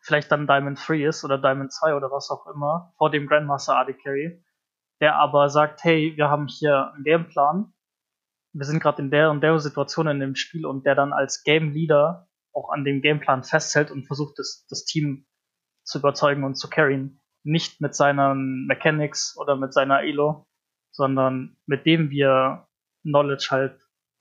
[0.00, 3.76] vielleicht dann Diamond 3 ist oder Diamond 2 oder was auch immer, vor dem Grandmaster
[3.76, 4.42] AD Carry,
[5.00, 7.72] der aber sagt, hey, wir haben hier einen Gameplan,
[8.52, 11.42] wir sind gerade in der und der Situation in dem Spiel und der dann als
[11.44, 15.26] Game Leader auch an dem Gameplan festhält und versucht, das, das Team
[15.84, 17.20] zu überzeugen und zu carryen.
[17.44, 20.46] Nicht mit seinen Mechanics oder mit seiner Elo,
[20.90, 22.68] sondern mit dem, wie er
[23.02, 23.80] Knowledge halt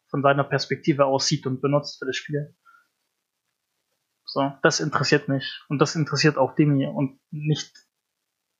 [0.10, 2.56] von seiner Perspektive aussieht und benutzt für das Spiel.
[4.26, 5.64] So, das interessiert mich.
[5.70, 6.86] Und das interessiert auch Demi.
[6.86, 7.74] Und nicht,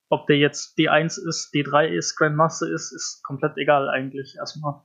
[0.08, 4.82] ob der jetzt D1 ist, D3 ist, Grandmaster ist, ist komplett egal eigentlich erstmal.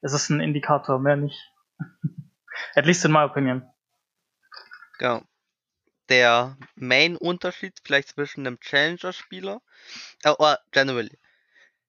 [0.00, 1.38] Es ist ein Indikator, mehr nicht.
[2.74, 3.62] At least in my opinion.
[4.98, 5.22] Genau.
[6.08, 9.60] der Main-Unterschied vielleicht zwischen einem Challenger-Spieler
[10.22, 11.18] äh, oder generally.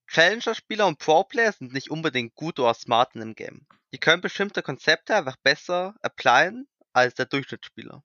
[0.07, 3.67] Challenger-Spieler und Pro-Player sind nicht unbedingt gut oder smart in einem Game.
[3.91, 8.03] Die können bestimmte Konzepte einfach besser applyen als der Durchschnittsspieler.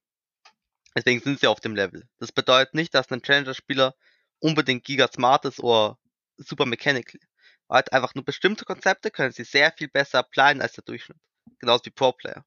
[0.96, 2.08] Deswegen sind sie auf dem Level.
[2.18, 3.94] Das bedeutet nicht, dass ein Challenger-Spieler
[4.40, 5.98] unbedingt giga smart ist oder
[6.36, 7.20] super mechanical.
[7.68, 11.18] Halt einfach nur bestimmte Konzepte können sie sehr viel besser applyen als der Durchschnitt.
[11.60, 12.44] Genauso wie Pro-Player.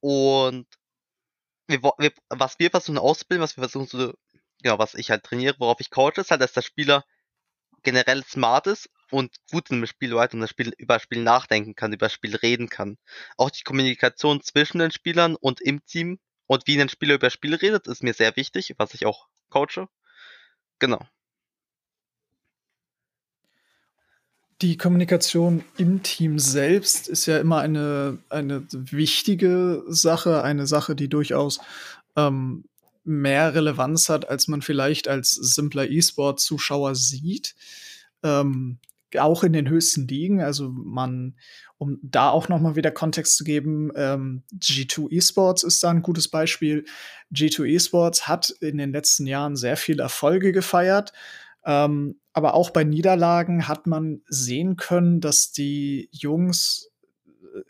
[0.00, 0.66] Und
[1.66, 4.14] wir, wir, was wir versuchen auszubilden, was wir versuchen zu,
[4.62, 7.04] genau, was ich halt trainiere, worauf ich coache, ist halt, dass der Spieler
[7.82, 11.74] generell smart ist und gut dem Spiel weiter und das Spiel über das Spiel nachdenken
[11.74, 12.98] kann, über das Spiel reden kann.
[13.36, 17.34] Auch die Kommunikation zwischen den Spielern und im Team und wie ein Spieler über das
[17.34, 19.88] Spiel redet, ist mir sehr wichtig, was ich auch coache.
[20.78, 21.06] Genau.
[24.64, 31.10] Die Kommunikation im Team selbst ist ja immer eine, eine wichtige Sache, eine Sache, die
[31.10, 31.60] durchaus
[32.16, 32.64] ähm,
[33.04, 37.54] mehr Relevanz hat, als man vielleicht als simpler E-Sport-Zuschauer sieht.
[38.22, 38.78] Ähm,
[39.18, 40.40] auch in den höchsten Ligen.
[40.40, 41.36] Also man,
[41.76, 46.00] um da auch noch mal wieder Kontext zu geben, ähm, G2 Esports ist da ein
[46.00, 46.86] gutes Beispiel.
[47.34, 51.12] G2 Esports hat in den letzten Jahren sehr viele Erfolge gefeiert.
[51.66, 56.90] Ähm, aber auch bei Niederlagen hat man sehen können, dass die Jungs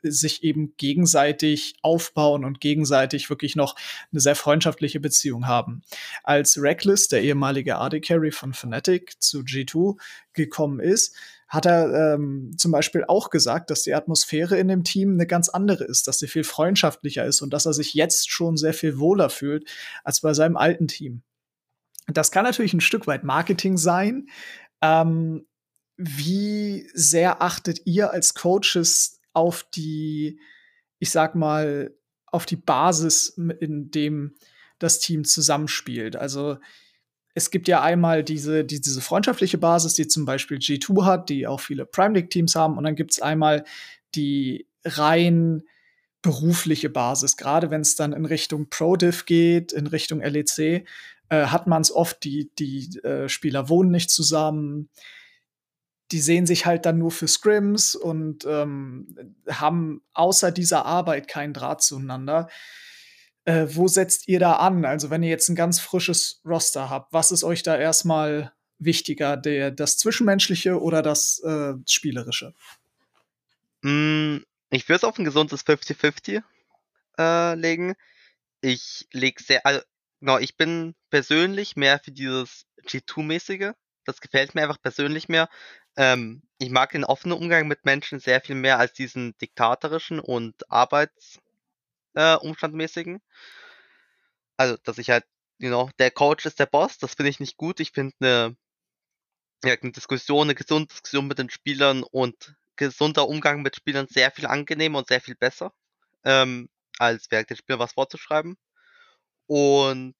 [0.03, 3.77] sich eben gegenseitig aufbauen und gegenseitig wirklich noch
[4.11, 5.83] eine sehr freundschaftliche Beziehung haben.
[6.22, 9.98] Als Reckless, der ehemalige AD Carry von Fnatic, zu G2
[10.33, 11.14] gekommen ist,
[11.48, 15.48] hat er ähm, zum Beispiel auch gesagt, dass die Atmosphäre in dem Team eine ganz
[15.48, 18.98] andere ist, dass sie viel freundschaftlicher ist und dass er sich jetzt schon sehr viel
[18.98, 19.68] wohler fühlt
[20.03, 21.22] als bei seinem alten Team.
[22.07, 24.29] Das kann natürlich ein Stück weit Marketing sein.
[24.83, 25.47] Ähm,
[25.97, 30.40] wie sehr achtet ihr als Coaches auf die,
[30.99, 31.95] ich sag mal,
[32.27, 33.29] auf die Basis,
[33.61, 34.35] in dem
[34.79, 36.17] das Team zusammenspielt.
[36.17, 36.59] Also
[37.35, 41.47] es gibt ja einmal diese, die, diese freundschaftliche Basis, die zum Beispiel G2 hat, die
[41.47, 42.77] auch viele Prime League-Teams haben.
[42.77, 43.64] Und dann gibt es einmal
[44.14, 45.62] die rein
[46.23, 47.37] berufliche Basis.
[47.37, 50.87] Gerade wenn es dann in Richtung Pro-Div geht, in Richtung LEC,
[51.29, 54.89] äh, hat man es oft, die, die äh, Spieler wohnen nicht zusammen
[56.13, 61.55] die sehen sich halt dann nur für Scrims und ähm, haben außer dieser Arbeit keinen
[61.55, 62.49] Draht zueinander.
[63.45, 64.85] Äh, wo setzt ihr da an?
[64.85, 69.37] Also, wenn ihr jetzt ein ganz frisches Roster habt, was ist euch da erstmal wichtiger,
[69.37, 72.55] der, das Zwischenmenschliche oder das äh, Spielerische?
[73.83, 74.39] Mm,
[74.71, 76.43] ich würde es auf ein gesundes 50-50
[77.19, 77.95] äh, legen.
[78.61, 79.81] Ich lege sehr, also,
[80.25, 83.75] genau, ich bin persönlich mehr für dieses G2-mäßige.
[84.07, 85.51] Das gefällt mir einfach persönlich mehr.
[85.97, 90.55] Ähm, ich mag den offenen Umgang mit Menschen sehr viel mehr als diesen diktatorischen und
[90.71, 93.17] arbeitsumstandmäßigen.
[93.17, 93.21] Äh,
[94.57, 95.25] also, dass ich halt,
[95.59, 97.81] you know, der Coach ist der Boss, das finde ich nicht gut.
[97.81, 98.57] Ich finde eine,
[99.65, 104.31] ja, eine Diskussion, eine gesunde Diskussion mit den Spielern und gesunder Umgang mit Spielern sehr
[104.31, 105.75] viel angenehmer und sehr viel besser,
[106.25, 108.57] ähm, als den Spielern was vorzuschreiben.
[109.46, 110.14] Und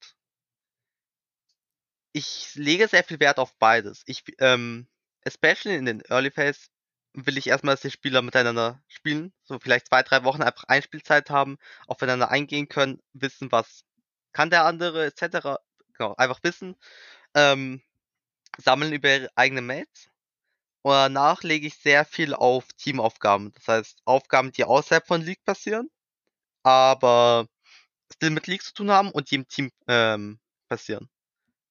[2.13, 4.03] ich lege sehr viel Wert auf beides.
[4.07, 4.87] Ich, ähm,
[5.23, 6.69] especially in den Early Phase
[7.15, 11.31] will ich erstmal, dass die Spieler miteinander spielen, so vielleicht zwei, drei Wochen einfach Einspielzeit
[11.31, 13.85] haben, aufeinander eingehen können, wissen, was
[14.33, 15.59] kann der andere, etc.
[15.95, 16.77] Genau, einfach wissen,
[17.35, 17.83] ähm,
[18.59, 20.11] sammeln über ihre eigenen Mates.
[20.83, 23.53] Und danach lege ich sehr viel auf Teamaufgaben.
[23.55, 25.91] Das heißt, Aufgaben, die außerhalb von League passieren,
[26.65, 27.49] aber
[28.15, 31.09] still mit League zu tun haben und die im Team ähm, passieren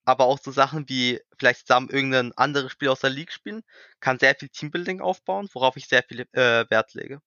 [0.06, 3.63] aber auch so Sachen wie vielleicht zusammen irgendein anderes Spiel aus der League spielen,
[3.99, 7.21] kann sehr viel Teambuilding aufbauen, worauf ich sehr viel äh, Wert lege.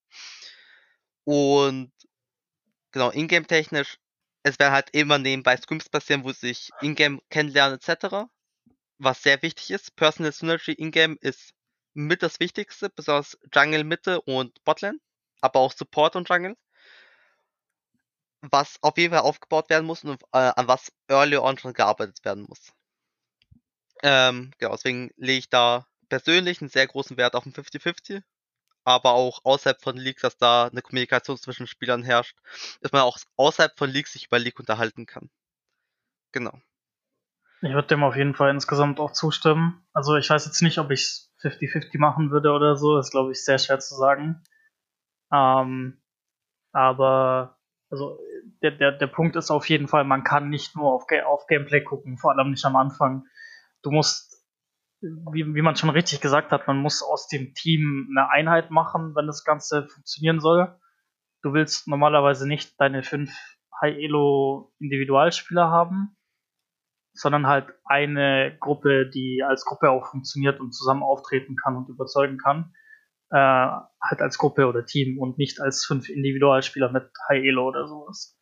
[1.25, 1.93] Und
[2.93, 3.99] genau, Ingame technisch,
[4.43, 8.29] es werden halt immer nebenbei Scrims passieren, wo sich Ingame kennenlernen etc.
[8.99, 9.97] Was sehr wichtig ist.
[9.97, 11.53] Personal Synergy Ingame ist
[11.95, 14.99] mit das Wichtigste, besonders Jungle Mitte und Botlane,
[15.41, 16.57] aber auch Support und Jungle
[18.51, 22.25] was auf jeden Fall aufgebaut werden muss und äh, an was early on schon gearbeitet
[22.25, 22.73] werden muss.
[24.03, 28.23] Ähm, genau, deswegen lege ich da persönlich einen sehr großen Wert auf ein 50-50,
[28.85, 32.37] aber auch außerhalb von Leagues, dass da eine Kommunikation zwischen Spielern herrscht,
[32.81, 35.31] dass man auch außerhalb von Leagues sich über League unterhalten kann.
[36.33, 36.61] Genau.
[37.63, 39.85] Ich würde dem auf jeden Fall insgesamt auch zustimmen.
[39.93, 43.33] Also ich weiß jetzt nicht, ob ich 50-50 machen würde oder so, das ist glaube
[43.33, 44.45] ich sehr schwer zu sagen.
[45.33, 46.01] Ähm,
[46.73, 47.59] aber
[47.91, 48.21] also
[48.63, 51.83] der, der, der Punkt ist auf jeden Fall, man kann nicht nur auf, auf Gameplay
[51.83, 53.25] gucken, vor allem nicht am Anfang.
[53.83, 54.45] Du musst,
[55.01, 59.15] wie, wie man schon richtig gesagt hat, man muss aus dem Team eine Einheit machen,
[59.15, 60.75] wenn das Ganze funktionieren soll.
[61.43, 63.31] Du willst normalerweise nicht deine fünf
[63.81, 66.17] High Elo Individualspieler haben,
[67.13, 72.39] sondern halt eine Gruppe, die als Gruppe auch funktioniert und zusammen auftreten kann und überzeugen
[72.39, 72.75] kann.
[73.31, 77.87] Äh, halt als Gruppe oder Team und nicht als fünf Individualspieler mit High Elo oder
[77.87, 78.39] sowas.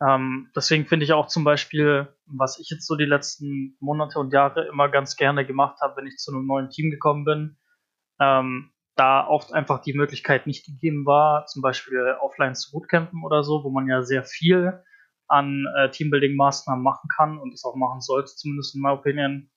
[0.00, 4.32] Ähm, deswegen finde ich auch zum Beispiel, was ich jetzt so die letzten Monate und
[4.32, 7.56] Jahre immer ganz gerne gemacht habe, wenn ich zu einem neuen Team gekommen bin,
[8.20, 13.42] ähm, da oft einfach die Möglichkeit nicht gegeben war, zum Beispiel offline zu bootcampen oder
[13.42, 14.82] so, wo man ja sehr viel
[15.28, 19.50] an äh, Teambuilding-Maßnahmen machen kann und es auch machen sollte, zumindest in meiner Opinion,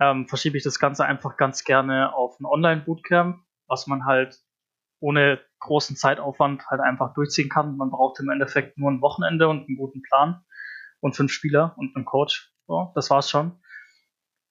[0.00, 4.38] ähm, verschiebe ich das Ganze einfach ganz gerne auf ein Online-Bootcamp, was man halt
[5.00, 7.76] ohne großen Zeitaufwand halt einfach durchziehen kann.
[7.76, 10.44] Man braucht im Endeffekt nur ein Wochenende und einen guten Plan
[11.00, 12.52] und fünf Spieler und einen Coach.
[12.66, 13.60] So, das war's schon.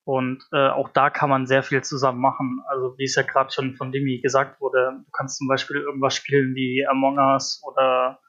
[0.06, 2.62] Und äh, auch da kann man sehr viel zusammen machen.
[2.68, 6.16] Also wie es ja gerade schon von Demi gesagt wurde, du kannst zum Beispiel irgendwas
[6.16, 8.20] spielen wie Among Us oder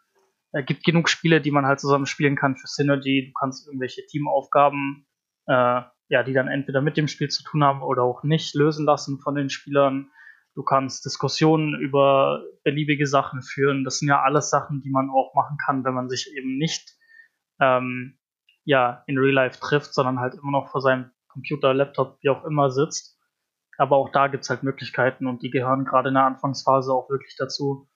[0.52, 3.26] es äh, gibt genug Spiele, die man halt zusammen spielen kann für Synergy.
[3.26, 5.06] Du kannst irgendwelche Teamaufgaben,
[5.46, 8.86] äh, ja, die dann entweder mit dem Spiel zu tun haben oder auch nicht, lösen
[8.86, 10.10] lassen von den Spielern.
[10.54, 13.84] Du kannst Diskussionen über beliebige Sachen führen.
[13.84, 16.96] Das sind ja alles Sachen, die man auch machen kann, wenn man sich eben nicht
[17.60, 18.18] ähm,
[18.64, 22.44] ja, in Real Life trifft, sondern halt immer noch vor seinem Computer, Laptop, wie auch
[22.44, 23.18] immer sitzt.
[23.76, 27.10] Aber auch da gibt es halt Möglichkeiten und die gehören gerade in der Anfangsphase auch
[27.10, 27.88] wirklich dazu.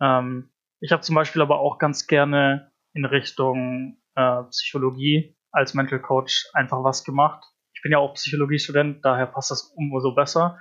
[0.00, 6.00] Ähm, ich habe zum Beispiel aber auch ganz gerne in Richtung äh, Psychologie als Mental
[6.00, 7.44] Coach einfach was gemacht.
[7.74, 10.58] Ich bin ja auch Psychologiestudent, daher passt das umso besser.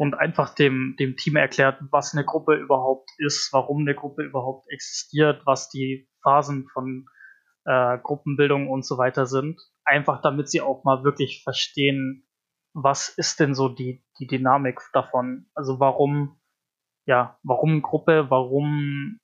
[0.00, 4.66] Und einfach dem, dem Team erklärt, was eine Gruppe überhaupt ist, warum eine Gruppe überhaupt
[4.70, 7.04] existiert, was die Phasen von
[7.66, 9.60] äh, Gruppenbildung und so weiter sind.
[9.84, 12.26] Einfach damit sie auch mal wirklich verstehen,
[12.72, 15.50] was ist denn so die, die Dynamik davon?
[15.54, 16.40] Also warum,
[17.04, 19.18] ja, warum Gruppe, warum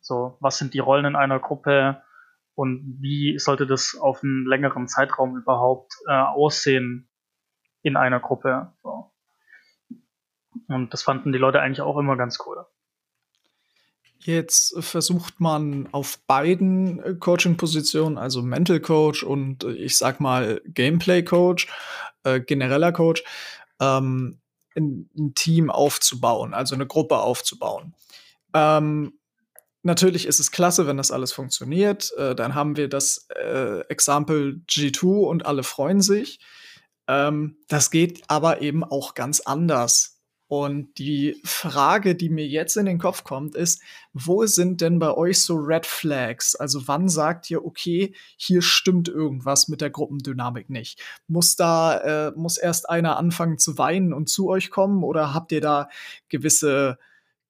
[0.00, 2.02] so, was sind die Rollen in einer Gruppe
[2.54, 7.10] und wie sollte das auf einen längeren Zeitraum überhaupt äh, aussehen
[7.82, 8.72] in einer Gruppe?
[8.82, 9.11] So.
[10.68, 12.64] Und das fanden die Leute eigentlich auch immer ganz cool.
[14.24, 20.60] Jetzt versucht man auf beiden äh, Coaching-Positionen, also Mental Coach und äh, ich sag mal
[20.64, 21.66] Gameplay Coach,
[22.22, 23.24] äh, genereller Coach,
[23.80, 24.38] ähm,
[24.76, 27.94] ein, ein, Team aufzubauen, also eine Gruppe aufzubauen.
[28.54, 29.14] Ähm,
[29.82, 32.12] natürlich ist es klasse, wenn das alles funktioniert.
[32.16, 36.38] Äh, dann haben wir das äh, Example G2 und alle freuen sich.
[37.08, 40.11] Ähm, das geht aber eben auch ganz anders.
[40.52, 43.80] Und die Frage, die mir jetzt in den Kopf kommt, ist,
[44.12, 46.54] wo sind denn bei euch so Red Flags?
[46.54, 51.00] Also wann sagt ihr, okay, hier stimmt irgendwas mit der Gruppendynamik nicht?
[51.26, 55.52] Muss da, äh, muss erst einer anfangen zu weinen und zu euch kommen oder habt
[55.52, 55.88] ihr da
[56.28, 56.98] gewisse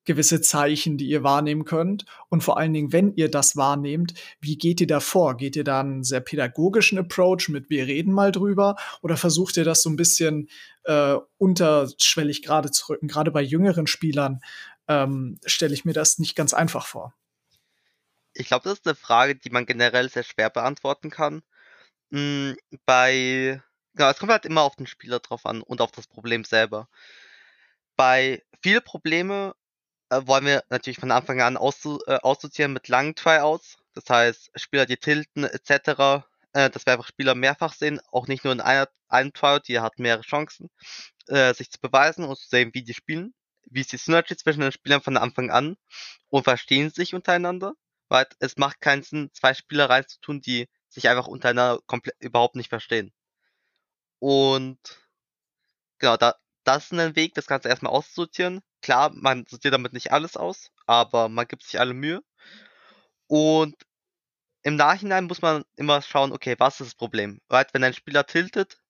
[0.04, 2.04] gewisse Zeichen, die ihr wahrnehmen könnt?
[2.28, 5.36] Und vor allen Dingen, wenn ihr das wahrnehmt, wie geht ihr da vor?
[5.36, 8.76] Geht ihr da einen sehr pädagogischen Approach mit wir reden mal drüber?
[9.00, 10.48] Oder versucht ihr das so ein bisschen
[10.84, 13.08] äh, unterschwellig gerade zu rücken?
[13.08, 14.40] Gerade bei jüngeren Spielern
[14.88, 17.14] ähm, stelle ich mir das nicht ganz einfach vor.
[18.34, 21.42] Ich glaube, das ist eine Frage, die man generell sehr schwer beantworten kann.
[22.12, 23.62] Hm, bei,
[23.94, 26.88] genau, es kommt halt immer auf den Spieler drauf an und auf das Problem selber.
[27.96, 29.54] Bei viele Probleme
[30.12, 33.78] äh, wollen wir natürlich von Anfang an auszu äh, aussortieren mit langen Tryouts.
[33.94, 38.44] Das heißt, Spieler, die tilten etc., äh, dass wir einfach Spieler mehrfach sehen, auch nicht
[38.44, 40.70] nur in einer, einem Tryout, die hat mehrere Chancen,
[41.28, 43.34] äh, sich zu beweisen und zu sehen, wie die spielen.
[43.64, 45.76] Wie ist die Synergy zwischen den Spielern von Anfang an
[46.28, 47.72] und verstehen sich untereinander?
[48.08, 52.68] Weil es macht keinen Sinn, zwei Spieler reinzutun, die sich einfach untereinander komplett überhaupt nicht
[52.68, 53.12] verstehen.
[54.18, 54.78] Und
[55.98, 58.62] genau, da, das ist ein Weg, das Ganze erstmal auszusortieren.
[58.82, 62.22] Klar, man sortiert damit nicht alles aus, aber man gibt sich alle Mühe.
[63.26, 63.76] Und
[64.62, 67.40] im Nachhinein muss man immer schauen, okay, was ist das Problem?
[67.50, 67.72] Right?
[67.74, 68.80] Wenn ein Spieler tiltet,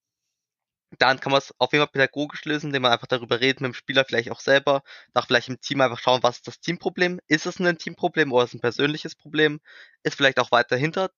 [0.99, 3.69] dann kann man es auf jeden Fall pädagogisch lösen, indem man einfach darüber redet mit
[3.69, 4.83] dem Spieler, vielleicht auch selber,
[5.15, 7.21] nach vielleicht im Team einfach schauen, was ist das Teamproblem?
[7.29, 9.61] Ist es ein Teamproblem oder ist es ein persönliches Problem?
[10.03, 11.11] Ist vielleicht auch weiter hinter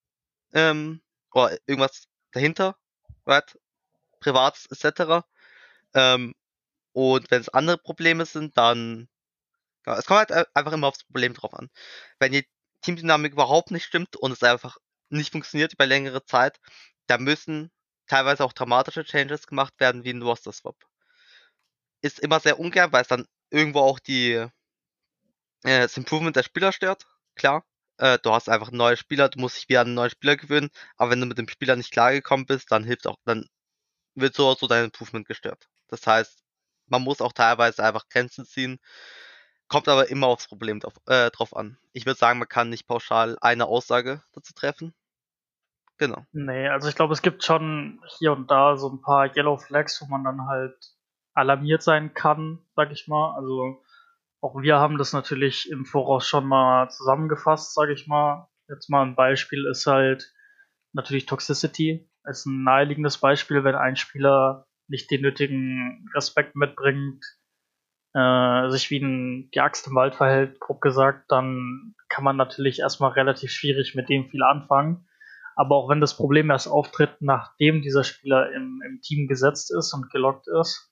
[0.53, 1.01] ähm,
[1.33, 2.77] oder irgendwas dahinter,
[3.25, 3.57] right?
[4.21, 5.25] Privates etc.
[5.93, 6.33] Ähm,
[6.95, 9.09] und wenn es andere Probleme sind, dann.
[9.85, 11.69] Ja, es kommt halt einfach immer aufs Problem drauf an.
[12.19, 12.47] Wenn die
[12.81, 14.77] Teamdynamik überhaupt nicht stimmt und es einfach
[15.09, 16.59] nicht funktioniert über längere Zeit,
[17.07, 17.71] da müssen
[18.07, 20.77] teilweise auch dramatische Changes gemacht werden, wie ein Roster Swap.
[22.01, 24.49] Ist immer sehr ungern, weil es dann irgendwo auch die äh,
[25.63, 27.05] das Improvement der Spieler stört.
[27.35, 27.65] Klar,
[27.97, 30.69] äh, du hast einfach neuen Spieler, du musst dich wieder an einen neuen Spieler gewöhnen,
[30.95, 33.45] aber wenn du mit dem Spieler nicht klargekommen bist, dann hilft auch, dann
[34.15, 35.67] wird so so dein Improvement gestört.
[35.89, 36.44] Das heißt,
[36.87, 38.79] man muss auch teilweise einfach Grenzen ziehen.
[39.67, 41.77] Kommt aber immer aufs Problem drauf, äh, drauf an.
[41.91, 44.93] Ich würde sagen, man kann nicht pauschal eine Aussage dazu treffen.
[45.97, 46.25] Genau.
[46.33, 50.01] Nee, also ich glaube, es gibt schon hier und da so ein paar Yellow Flags,
[50.01, 50.75] wo man dann halt
[51.33, 53.35] alarmiert sein kann, sag ich mal.
[53.35, 53.81] Also
[54.41, 58.47] auch wir haben das natürlich im Voraus schon mal zusammengefasst, sag ich mal.
[58.67, 60.33] Jetzt mal ein Beispiel ist halt
[60.93, 62.09] natürlich Toxicity.
[62.25, 67.23] Ist ein naheliegendes Beispiel, wenn ein Spieler nicht den nötigen Respekt mitbringt,
[68.13, 72.79] äh, sich wie ein, die Axt im Wald verhält, grob gesagt, dann kann man natürlich
[72.79, 75.07] erstmal relativ schwierig mit dem viel anfangen.
[75.55, 79.93] Aber auch wenn das Problem erst auftritt, nachdem dieser Spieler im, im Team gesetzt ist
[79.93, 80.91] und gelockt ist,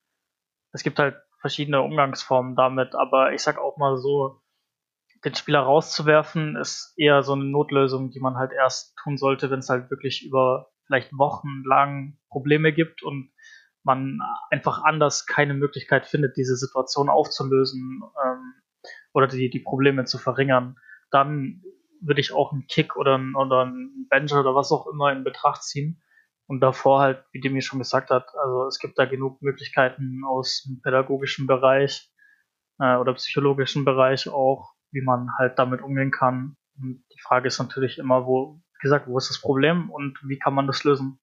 [0.72, 4.42] es gibt halt verschiedene Umgangsformen damit, aber ich sag auch mal so,
[5.26, 9.60] den Spieler rauszuwerfen, ist eher so eine Notlösung, die man halt erst tun sollte, wenn
[9.60, 13.32] es halt wirklich über vielleicht wochenlang Probleme gibt und
[13.84, 14.20] man
[14.50, 18.54] einfach anders keine Möglichkeit findet, diese Situation aufzulösen ähm,
[19.14, 20.78] oder die, die Probleme zu verringern,
[21.12, 21.62] dann
[22.02, 25.24] würde ich auch einen Kick oder einen, oder einen Bench oder was auch immer in
[25.24, 26.02] Betracht ziehen.
[26.48, 30.64] Und davor halt, wie Demi schon gesagt hat, also es gibt da genug Möglichkeiten aus
[30.68, 32.12] dem pädagogischen Bereich
[32.80, 36.58] äh, oder psychologischen Bereich auch, wie man halt damit umgehen kann.
[36.78, 40.38] Und die Frage ist natürlich immer, wo, wie gesagt, wo ist das Problem und wie
[40.38, 41.20] kann man das lösen?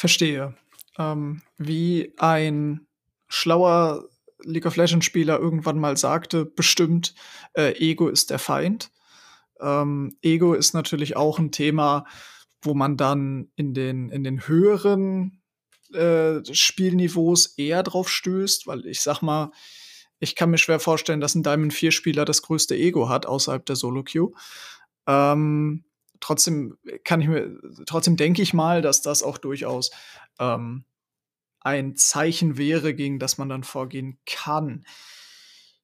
[0.00, 0.54] Verstehe.
[0.98, 2.86] Ähm, wie ein
[3.28, 4.08] schlauer
[4.42, 7.14] League of Legends Spieler irgendwann mal sagte, bestimmt,
[7.52, 8.90] äh, Ego ist der Feind.
[9.60, 12.06] Ähm, Ego ist natürlich auch ein Thema,
[12.62, 15.42] wo man dann in den, in den höheren
[15.92, 19.52] äh, Spielniveaus eher drauf stößt, weil ich sag mal,
[20.18, 23.66] ich kann mir schwer vorstellen, dass ein Diamond 4 Spieler das größte Ego hat außerhalb
[23.66, 24.32] der Solo Queue.
[25.06, 25.84] Ähm,
[26.20, 29.90] trotzdem kann ich mir, trotzdem denke ich mal, dass das auch durchaus
[30.38, 30.84] ähm,
[31.60, 34.84] ein Zeichen wäre, gegen das man dann vorgehen kann.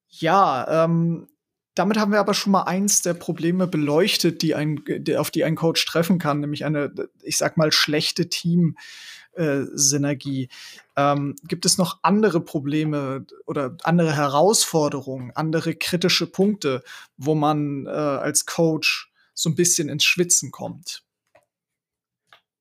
[0.08, 1.28] Ja, ähm,
[1.76, 4.82] damit haben wir aber schon mal eins der Probleme beleuchtet, die ein,
[5.18, 6.90] auf die ein Coach treffen kann, nämlich eine,
[7.22, 10.48] ich sag mal, schlechte Team-Synergie.
[10.96, 16.82] Ähm, gibt es noch andere Probleme oder andere Herausforderungen, andere kritische Punkte,
[17.18, 19.05] wo man äh, als Coach
[19.36, 21.04] so ein bisschen ins Schwitzen kommt?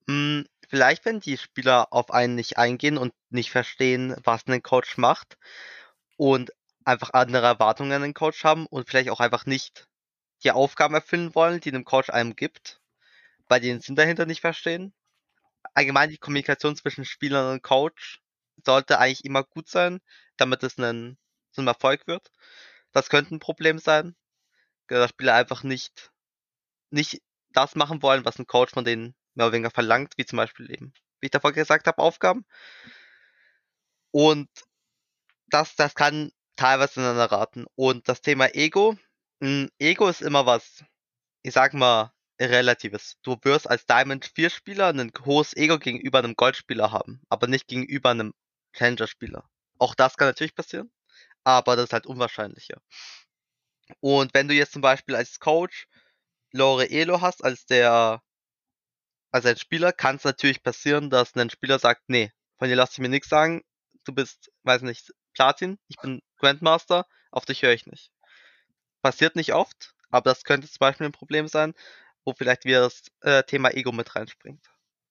[0.07, 4.97] Hm, vielleicht, wenn die Spieler auf einen nicht eingehen und nicht verstehen, was ein Coach
[4.97, 5.37] macht
[6.17, 6.51] und
[6.83, 9.87] einfach andere Erwartungen an den Coach haben und vielleicht auch einfach nicht
[10.43, 12.81] die Aufgaben erfüllen wollen, die ein Coach einem gibt,
[13.47, 14.93] weil die den Sinn dahinter nicht verstehen.
[15.73, 18.21] Allgemein die Kommunikation zwischen Spielern und Coach
[18.63, 19.99] sollte eigentlich immer gut sein,
[20.37, 21.17] damit es ein,
[21.51, 22.31] so ein Erfolg wird.
[22.91, 24.15] Das könnte ein Problem sein,
[24.87, 26.11] dass Spieler einfach nicht,
[26.95, 30.37] nicht das machen wollen, was ein Coach von denen mehr oder weniger verlangt, wie zum
[30.37, 32.45] Beispiel eben, wie ich davor gesagt habe, Aufgaben.
[34.11, 34.49] Und
[35.47, 37.65] das, das kann teilweise ineinander raten.
[37.75, 38.97] Und das Thema Ego,
[39.39, 40.83] mh, hm, Ego ist immer was,
[41.43, 43.17] ich sag mal, Relatives.
[43.23, 47.67] Du wirst als Diamond 4 Spieler ein hohes Ego gegenüber einem Goldspieler haben, aber nicht
[47.67, 48.33] gegenüber einem
[48.73, 49.49] Challenger Spieler.
[49.77, 50.91] Auch das kann natürlich passieren,
[51.43, 52.81] aber das ist halt unwahrscheinlicher.
[53.99, 55.87] Und wenn du jetzt zum Beispiel als Coach
[56.55, 58.21] Lore Elo hast, als der
[59.31, 62.93] als ein Spieler kann es natürlich passieren, dass ein Spieler sagt, nee, von dir lasse
[62.93, 63.63] ich mir nichts sagen,
[64.05, 68.11] du bist, weiß nicht, Platin, ich bin Grandmaster, auf dich höre ich nicht.
[69.01, 71.73] Passiert nicht oft, aber das könnte zum Beispiel ein Problem sein,
[72.23, 74.65] wo vielleicht wieder das äh, Thema Ego mit reinspringt.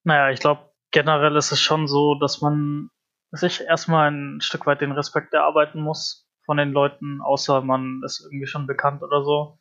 [0.05, 2.89] Naja, ich glaube, generell ist es schon so, dass man
[3.33, 8.21] sich erstmal ein Stück weit den Respekt erarbeiten muss von den Leuten, außer man ist
[8.21, 9.59] irgendwie schon bekannt oder so.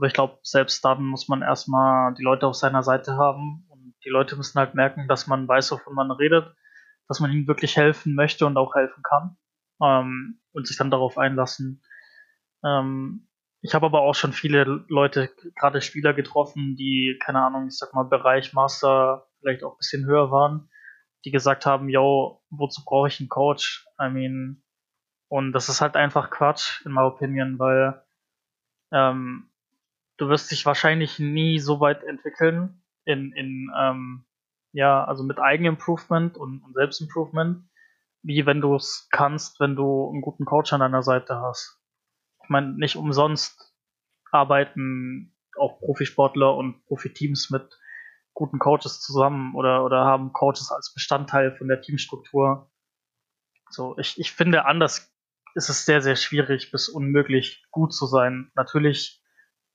[0.00, 3.66] Aber ich glaube, selbst dann muss man erstmal die Leute auf seiner Seite haben
[4.04, 6.54] die Leute müssen halt merken, dass man weiß, wovon man redet,
[7.08, 9.36] dass man ihnen wirklich helfen möchte und auch helfen kann
[9.82, 11.82] ähm, und sich dann darauf einlassen.
[12.64, 13.28] Ähm,
[13.62, 17.92] ich habe aber auch schon viele Leute, gerade Spieler getroffen, die, keine Ahnung, ich sag
[17.92, 20.70] mal, Bereich Master vielleicht auch ein bisschen höher waren,
[21.24, 23.86] die gesagt haben, yo, wozu brauche ich einen Coach?
[24.00, 24.62] I mean,
[25.28, 28.02] und das ist halt einfach Quatsch, in my opinion, weil
[28.92, 29.49] ähm,
[30.20, 34.26] du wirst dich wahrscheinlich nie so weit entwickeln, in, in ähm,
[34.72, 37.68] ja, also mit Eigenimprovement und, und Selbstimprovement,
[38.22, 41.80] wie wenn du es kannst, wenn du einen guten Coach an deiner Seite hast.
[42.44, 43.74] Ich meine, nicht umsonst
[44.30, 47.78] arbeiten auch Profisportler und Profiteams mit
[48.34, 52.70] guten Coaches zusammen oder, oder haben Coaches als Bestandteil von der Teamstruktur.
[53.70, 55.12] So, ich, ich finde, anders
[55.54, 58.52] ist es sehr, sehr schwierig bis unmöglich gut zu sein.
[58.54, 59.19] Natürlich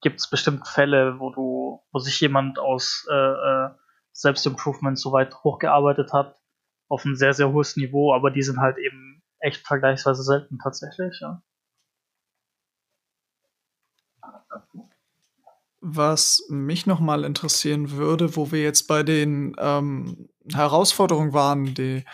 [0.06, 3.70] gibt es bestimmt Fälle, wo du, wo sich jemand aus äh, äh,
[4.12, 6.38] Selbstimprovement so weit hochgearbeitet hat,
[6.90, 11.20] auf ein sehr, sehr hohes Niveau, aber die sind halt eben echt vergleichsweise selten tatsächlich,
[11.22, 11.42] ja.
[15.82, 22.06] Was mich noch mal interessieren würde, wo wir jetzt bei den ähm, Herausforderungen waren, die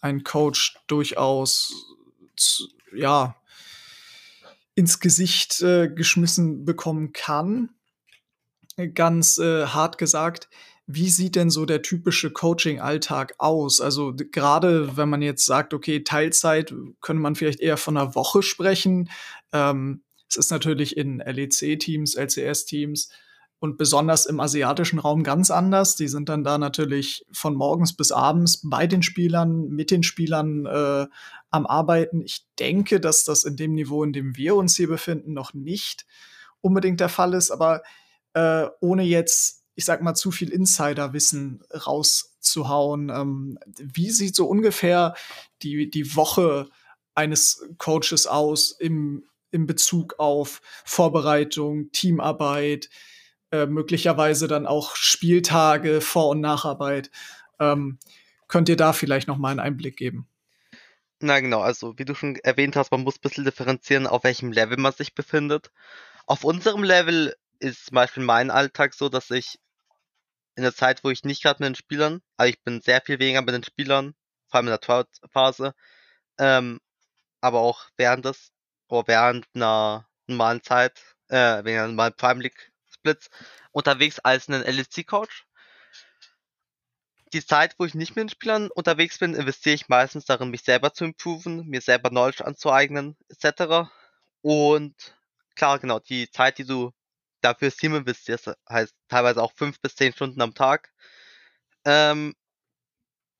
[0.00, 1.94] ein Coach durchaus
[2.36, 2.64] zu,
[2.94, 3.36] ja
[4.74, 7.70] ins Gesicht äh, geschmissen bekommen kann.
[8.94, 10.48] Ganz äh, hart gesagt,
[10.86, 13.80] wie sieht denn so der typische Coaching-Alltag aus?
[13.80, 18.42] Also gerade wenn man jetzt sagt, okay, Teilzeit, könnte man vielleicht eher von einer Woche
[18.42, 19.08] sprechen.
[19.52, 23.08] Ähm, es ist natürlich in LEC-Teams, LCS-Teams
[23.64, 25.96] und besonders im asiatischen Raum ganz anders.
[25.96, 30.66] Die sind dann da natürlich von morgens bis abends bei den Spielern, mit den Spielern
[30.66, 31.06] äh,
[31.50, 32.20] am Arbeiten.
[32.20, 36.04] Ich denke, dass das in dem Niveau, in dem wir uns hier befinden, noch nicht
[36.60, 37.82] unbedingt der Fall ist, aber
[38.34, 43.08] äh, ohne jetzt ich sag mal, zu viel Insiderwissen rauszuhauen.
[43.08, 45.14] Ähm, wie sieht so ungefähr
[45.62, 46.68] die, die Woche
[47.14, 52.90] eines Coaches aus im, im Bezug auf Vorbereitung, Teamarbeit,
[53.54, 57.10] äh, möglicherweise dann auch Spieltage, Vor- und Nacharbeit?
[57.60, 58.00] Ähm,
[58.48, 60.26] könnt ihr da vielleicht noch mal einen Einblick geben?
[61.20, 64.50] Na genau, also wie du schon erwähnt hast, man muss ein bisschen differenzieren, auf welchem
[64.50, 65.70] Level man sich befindet.
[66.26, 69.60] Auf unserem Level ist zum Beispiel mein Alltag so, dass ich
[70.56, 73.20] in der Zeit, wo ich nicht gerade mit den Spielern, also ich bin sehr viel
[73.20, 74.14] weniger mit den Spielern,
[74.48, 75.74] vor allem in der Trial-Phase,
[76.38, 76.80] ähm,
[77.40, 78.50] aber auch während des,
[78.88, 82.72] oder während einer normalen Zeit, äh, während einer normalen Prime League
[83.04, 83.28] Splits,
[83.72, 85.44] unterwegs als ein LSC-Coach.
[87.34, 90.62] Die Zeit, wo ich nicht mit den Spielern unterwegs bin, investiere ich meistens darin, mich
[90.62, 93.90] selber zu improven, mir selber Knowledge anzueignen, etc.
[94.40, 94.94] Und
[95.54, 96.92] klar, genau, die Zeit, die du
[97.42, 100.90] dafür ist Team investierst, heißt teilweise auch fünf bis zehn Stunden am Tag,
[101.84, 102.34] ähm,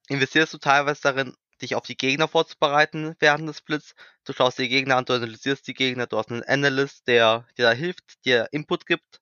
[0.08, 3.94] investierst du teilweise darin, dich auf die Gegner vorzubereiten während des Splits.
[4.24, 7.66] Du schaust die Gegner an, du analysierst die Gegner, du hast einen Analyst, der dir
[7.66, 9.20] da hilft, dir Input gibt.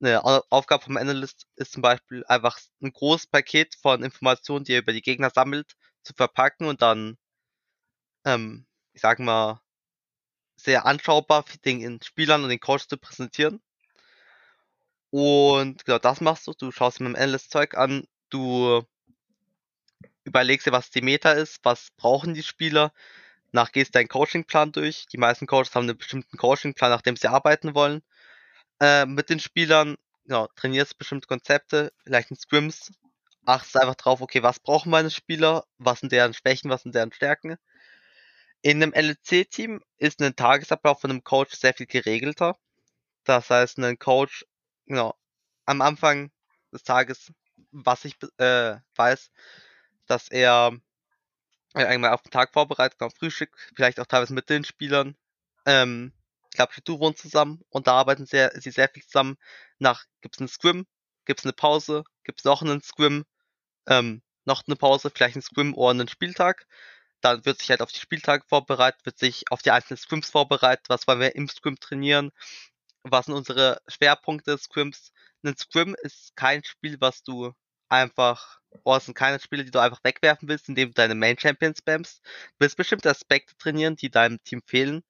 [0.00, 4.80] Eine Aufgabe vom Analyst ist zum Beispiel einfach ein großes Paket von Informationen, die er
[4.80, 7.18] über die Gegner sammelt, zu verpacken und dann,
[8.24, 9.60] ähm, ich sag mal,
[10.56, 13.62] sehr anschaubar den Spielern und den Coach zu präsentieren.
[15.10, 16.52] Und genau das machst du.
[16.52, 18.82] Du schaust mit dem Analyst Zeug an, du
[20.24, 22.92] überlegst dir, was die Meta ist, was brauchen die Spieler,
[23.52, 25.06] nach gehst deinen Coachingplan durch.
[25.06, 28.02] Die meisten Coaches haben einen bestimmten Coachingplan, nach dem sie arbeiten wollen.
[28.80, 32.92] Äh, mit den Spielern, genau, trainierst bestimmte Konzepte, vielleicht in Scrims,
[33.46, 37.12] achtest einfach drauf, okay, was brauchen meine Spieler, was sind deren Schwächen, was sind deren
[37.12, 37.56] Stärken.
[38.62, 42.56] In einem LEC-Team ist ein Tagesablauf von einem Coach sehr viel geregelter.
[43.24, 44.44] Das heißt, ein Coach
[44.86, 45.14] genau,
[45.66, 46.30] am Anfang
[46.72, 47.32] des Tages,
[47.72, 49.30] was ich äh, weiß,
[50.06, 50.72] dass er
[51.74, 55.16] äh, einmal auf den Tag vorbereitet, auf Frühstück, vielleicht auch teilweise mit den Spielern.
[55.66, 56.12] Ähm,
[56.50, 59.36] ich glaube, du wohnen zusammen und da arbeiten sehr, sie sehr viel zusammen.
[59.78, 60.86] Nach gibt es einen Scrim,
[61.24, 63.24] gibt es eine Pause, gibt es noch einen Scrim,
[63.86, 66.66] ähm, noch eine Pause, vielleicht einen Scrim oder einen Spieltag.
[67.20, 70.86] Dann wird sich halt auf die Spieltage vorbereitet, wird sich auf die einzelnen Scrims vorbereitet,
[70.88, 72.32] was wollen wir im Scrim trainieren,
[73.04, 75.12] was sind unsere Schwerpunkte des Scrims?
[75.44, 77.52] Ein Scrim ist kein Spiel, was du
[77.88, 81.38] einfach, oh, es sind keine Spiele, die du einfach wegwerfen willst, indem du deine Main
[81.38, 82.22] Champion spammst.
[82.24, 82.30] Du
[82.60, 85.02] willst bestimmte Aspekte trainieren, die deinem Team fehlen,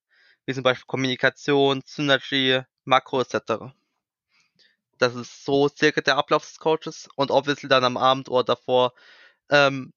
[0.46, 3.72] wie zum Beispiel Kommunikation, Synergy, Makro etc.
[4.98, 8.92] Das ist so circa der Ablauf des Coaches und obviously dann am Abend oder davor
[9.48, 9.92] ähm,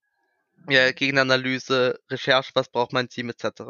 [0.69, 3.63] ja, Gegenanalyse, Recherche, was braucht mein Team etc.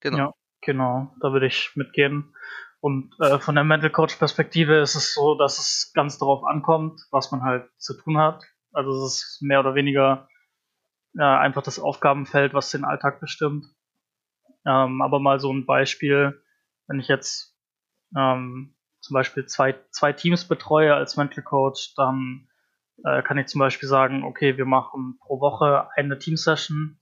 [0.00, 0.18] Genau.
[0.18, 2.34] Ja, genau, da würde ich mitgehen.
[2.80, 7.02] Und äh, von der Mental Coach Perspektive ist es so, dass es ganz darauf ankommt,
[7.10, 8.42] was man halt zu tun hat.
[8.72, 10.28] Also es ist mehr oder weniger
[11.18, 13.66] äh, einfach das Aufgabenfeld, was den Alltag bestimmt.
[14.66, 16.42] Ähm, aber mal so ein Beispiel,
[16.86, 17.56] wenn ich jetzt
[18.16, 22.48] ähm, zum Beispiel zwei, zwei Teams betreue als Mental Coach, dann
[23.04, 27.00] äh, kann ich zum Beispiel sagen, okay, wir machen pro Woche eine Teamsession,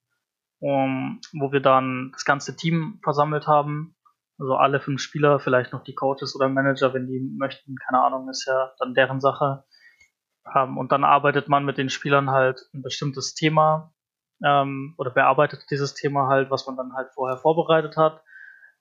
[0.60, 3.96] um, wo wir dann das ganze Team versammelt haben
[4.38, 8.28] also alle fünf Spieler, vielleicht noch die Coaches oder Manager, wenn die möchten, keine Ahnung,
[8.28, 9.64] ist ja dann deren Sache.
[10.54, 13.92] Ähm, und dann arbeitet man mit den Spielern halt ein bestimmtes Thema
[14.44, 18.22] ähm, oder bearbeitet dieses Thema halt, was man dann halt vorher vorbereitet hat.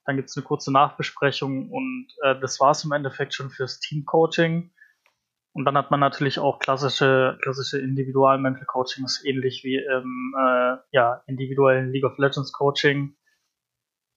[0.04, 3.80] Dann gibt es eine kurze Nachbesprechung und äh, das war es im Endeffekt schon fürs
[3.80, 4.72] Team-Coaching.
[5.52, 11.90] Und dann hat man natürlich auch klassische, klassische Individual-Mental-Coachings, ähnlich wie im äh, ja, individuellen
[11.90, 13.16] League of Legends Coaching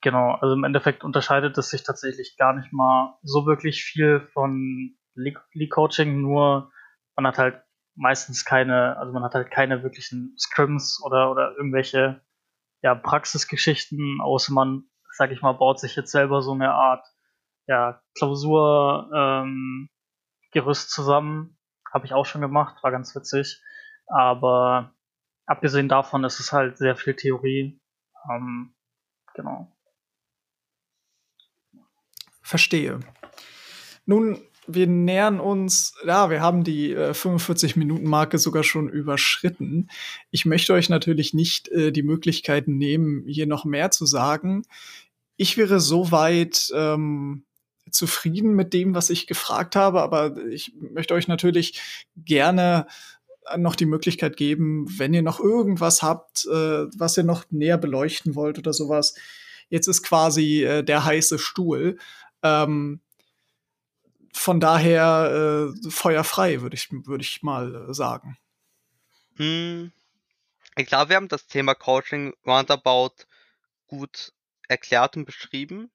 [0.01, 4.97] Genau, also im Endeffekt unterscheidet es sich tatsächlich gar nicht mal so wirklich viel von
[5.13, 6.71] League, League Coaching, nur
[7.15, 7.61] man hat halt
[8.01, 12.21] meistens keine, also man hat halt keine wirklichen Scrims oder, oder irgendwelche
[12.81, 17.05] ja, Praxisgeschichten, außer man, sag ich mal, baut sich jetzt selber so eine Art
[17.67, 19.87] ja, Klausur ähm,
[20.51, 21.57] Gerüst zusammen.
[21.93, 23.61] Habe ich auch schon gemacht, war ganz witzig.
[24.07, 24.95] Aber
[25.45, 27.79] abgesehen davon ist es halt sehr viel Theorie.
[28.29, 28.73] Ähm,
[29.35, 29.71] genau.
[32.41, 32.99] Verstehe.
[34.05, 39.89] Nun, wir nähern uns, ja, wir haben die äh, 45-Minuten-Marke sogar schon überschritten.
[40.29, 44.63] Ich möchte euch natürlich nicht äh, die Möglichkeit nehmen, hier noch mehr zu sagen.
[45.37, 47.43] Ich wäre soweit ähm,
[47.89, 51.81] zufrieden mit dem, was ich gefragt habe, aber ich möchte euch natürlich
[52.15, 52.87] gerne
[53.57, 58.35] noch die Möglichkeit geben, wenn ihr noch irgendwas habt, äh, was ihr noch näher beleuchten
[58.35, 59.15] wollt oder sowas.
[59.69, 61.97] Jetzt ist quasi äh, der heiße Stuhl.
[62.43, 63.01] Ähm,
[64.33, 68.37] von daher äh, feuerfrei, würde ich, würd ich mal äh, sagen.
[69.35, 69.91] Hm,
[70.75, 73.25] ich glaube, wir haben das Thema Coaching roundabout
[73.87, 74.33] gut
[74.67, 75.91] erklärt und beschrieben.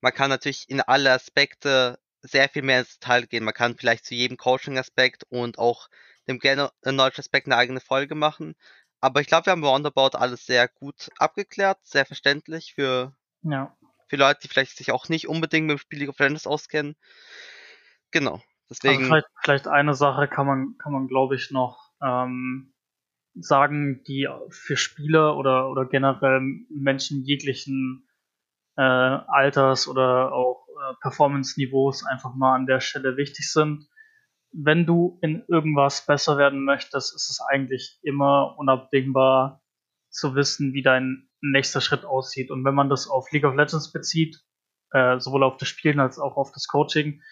[0.00, 3.44] Man kann natürlich in alle Aspekte sehr viel mehr ins Detail gehen.
[3.44, 5.88] Man kann vielleicht zu jedem Coaching-Aspekt und auch
[6.28, 8.54] dem Knowledge-Aspekt eine eigene Folge machen.
[9.00, 13.74] Aber ich glaube, wir haben roundabout alles sehr gut abgeklärt, sehr verständlich für, ja.
[14.08, 16.96] für Leute, die vielleicht sich auch nicht unbedingt mit dem Spiel League of Legends auskennen.
[18.10, 18.34] Genau.
[18.68, 19.02] Also deswegen.
[19.02, 22.72] Also vielleicht, vielleicht eine Sache kann man, kann man glaube ich, noch ähm,
[23.34, 28.08] sagen, die für Spieler oder, oder generell Menschen jeglichen
[28.76, 33.88] äh, Alters oder auch äh, Performance-Niveaus einfach mal an der Stelle wichtig sind.
[34.52, 39.62] Wenn du in irgendwas besser werden möchtest, ist es eigentlich immer unabdingbar
[40.08, 42.50] zu wissen, wie dein nächster Schritt aussieht.
[42.50, 44.42] Und wenn man das auf League of Legends bezieht,
[44.92, 47.22] äh, sowohl auf das Spielen als auch auf das Coaching,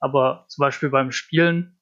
[0.00, 1.80] aber zum Beispiel beim Spielen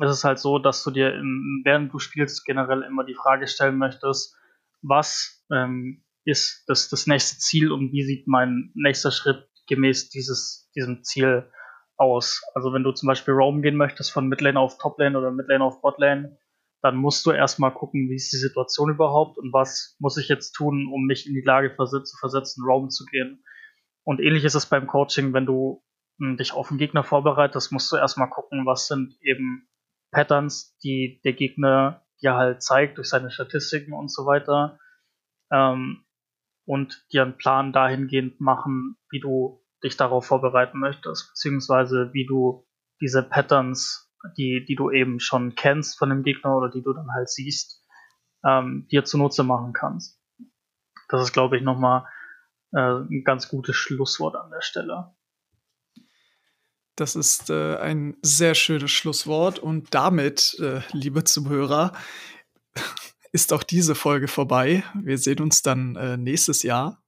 [0.00, 3.46] ist es halt so, dass du dir, im, während du spielst, generell immer die Frage
[3.46, 4.36] stellen möchtest,
[4.80, 10.70] was ähm, ist das, das nächste Ziel und wie sieht mein nächster Schritt gemäß dieses,
[10.74, 11.50] diesem Ziel
[11.96, 12.42] aus.
[12.54, 15.80] Also wenn du zum Beispiel Roam gehen möchtest von Midlane auf Toplane oder Midlane auf
[15.82, 16.38] Botlane,
[16.80, 20.52] dann musst du erstmal gucken, wie ist die Situation überhaupt und was muss ich jetzt
[20.52, 23.44] tun, um mich in die Lage zu versetzen, Roam zu gehen.
[24.04, 25.84] Und ähnlich ist es beim Coaching, wenn du
[26.36, 29.68] dich auf den Gegner vorbereitest, musst du erstmal gucken, was sind eben
[30.10, 34.78] Patterns, die der Gegner dir halt zeigt durch seine Statistiken und so weiter.
[35.50, 36.04] Ähm,
[36.64, 42.66] und dir einen Plan dahingehend machen, wie du dich darauf vorbereiten möchtest, beziehungsweise wie du
[43.00, 47.12] diese Patterns, die, die du eben schon kennst von dem Gegner oder die du dann
[47.12, 47.84] halt siehst,
[48.44, 50.20] ähm, dir zunutze machen kannst.
[51.08, 52.06] Das ist, glaube ich, nochmal
[52.72, 55.14] äh, ein ganz gutes Schlusswort an der Stelle.
[56.96, 61.92] Das ist äh, ein sehr schönes Schlusswort und damit, äh, liebe Zuhörer,
[63.32, 64.84] ist auch diese Folge vorbei.
[64.94, 67.02] Wir sehen uns dann äh, nächstes Jahr.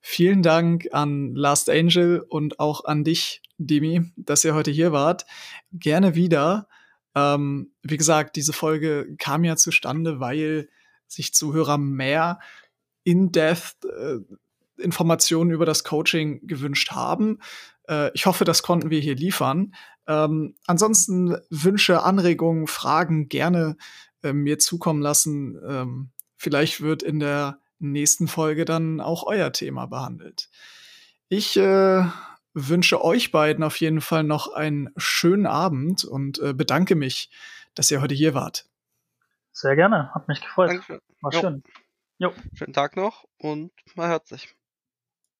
[0.00, 5.26] Vielen Dank an Last Angel und auch an dich, Demi, dass ihr heute hier wart.
[5.72, 6.68] Gerne wieder.
[7.14, 10.68] Ähm, wie gesagt, diese Folge kam ja zustande, weil
[11.06, 12.38] sich Zuhörer mehr
[13.04, 14.18] in-depth äh,
[14.80, 17.40] Informationen über das Coaching gewünscht haben.
[17.88, 19.74] Äh, ich hoffe, das konnten wir hier liefern.
[20.06, 23.76] Ähm, ansonsten Wünsche, Anregungen, Fragen gerne
[24.22, 25.58] äh, mir zukommen lassen.
[25.66, 30.50] Ähm, vielleicht wird in der nächsten Folge dann auch euer Thema behandelt.
[31.28, 32.04] Ich äh,
[32.54, 37.30] wünsche euch beiden auf jeden Fall noch einen schönen Abend und äh, bedanke mich,
[37.74, 38.66] dass ihr heute hier wart.
[39.52, 40.70] Sehr gerne, hat mich gefreut.
[40.70, 41.00] Dankeschön.
[41.20, 41.40] War jo.
[41.40, 41.62] schön.
[42.18, 42.32] Jo.
[42.54, 44.57] Schönen Tag noch und man hört sich.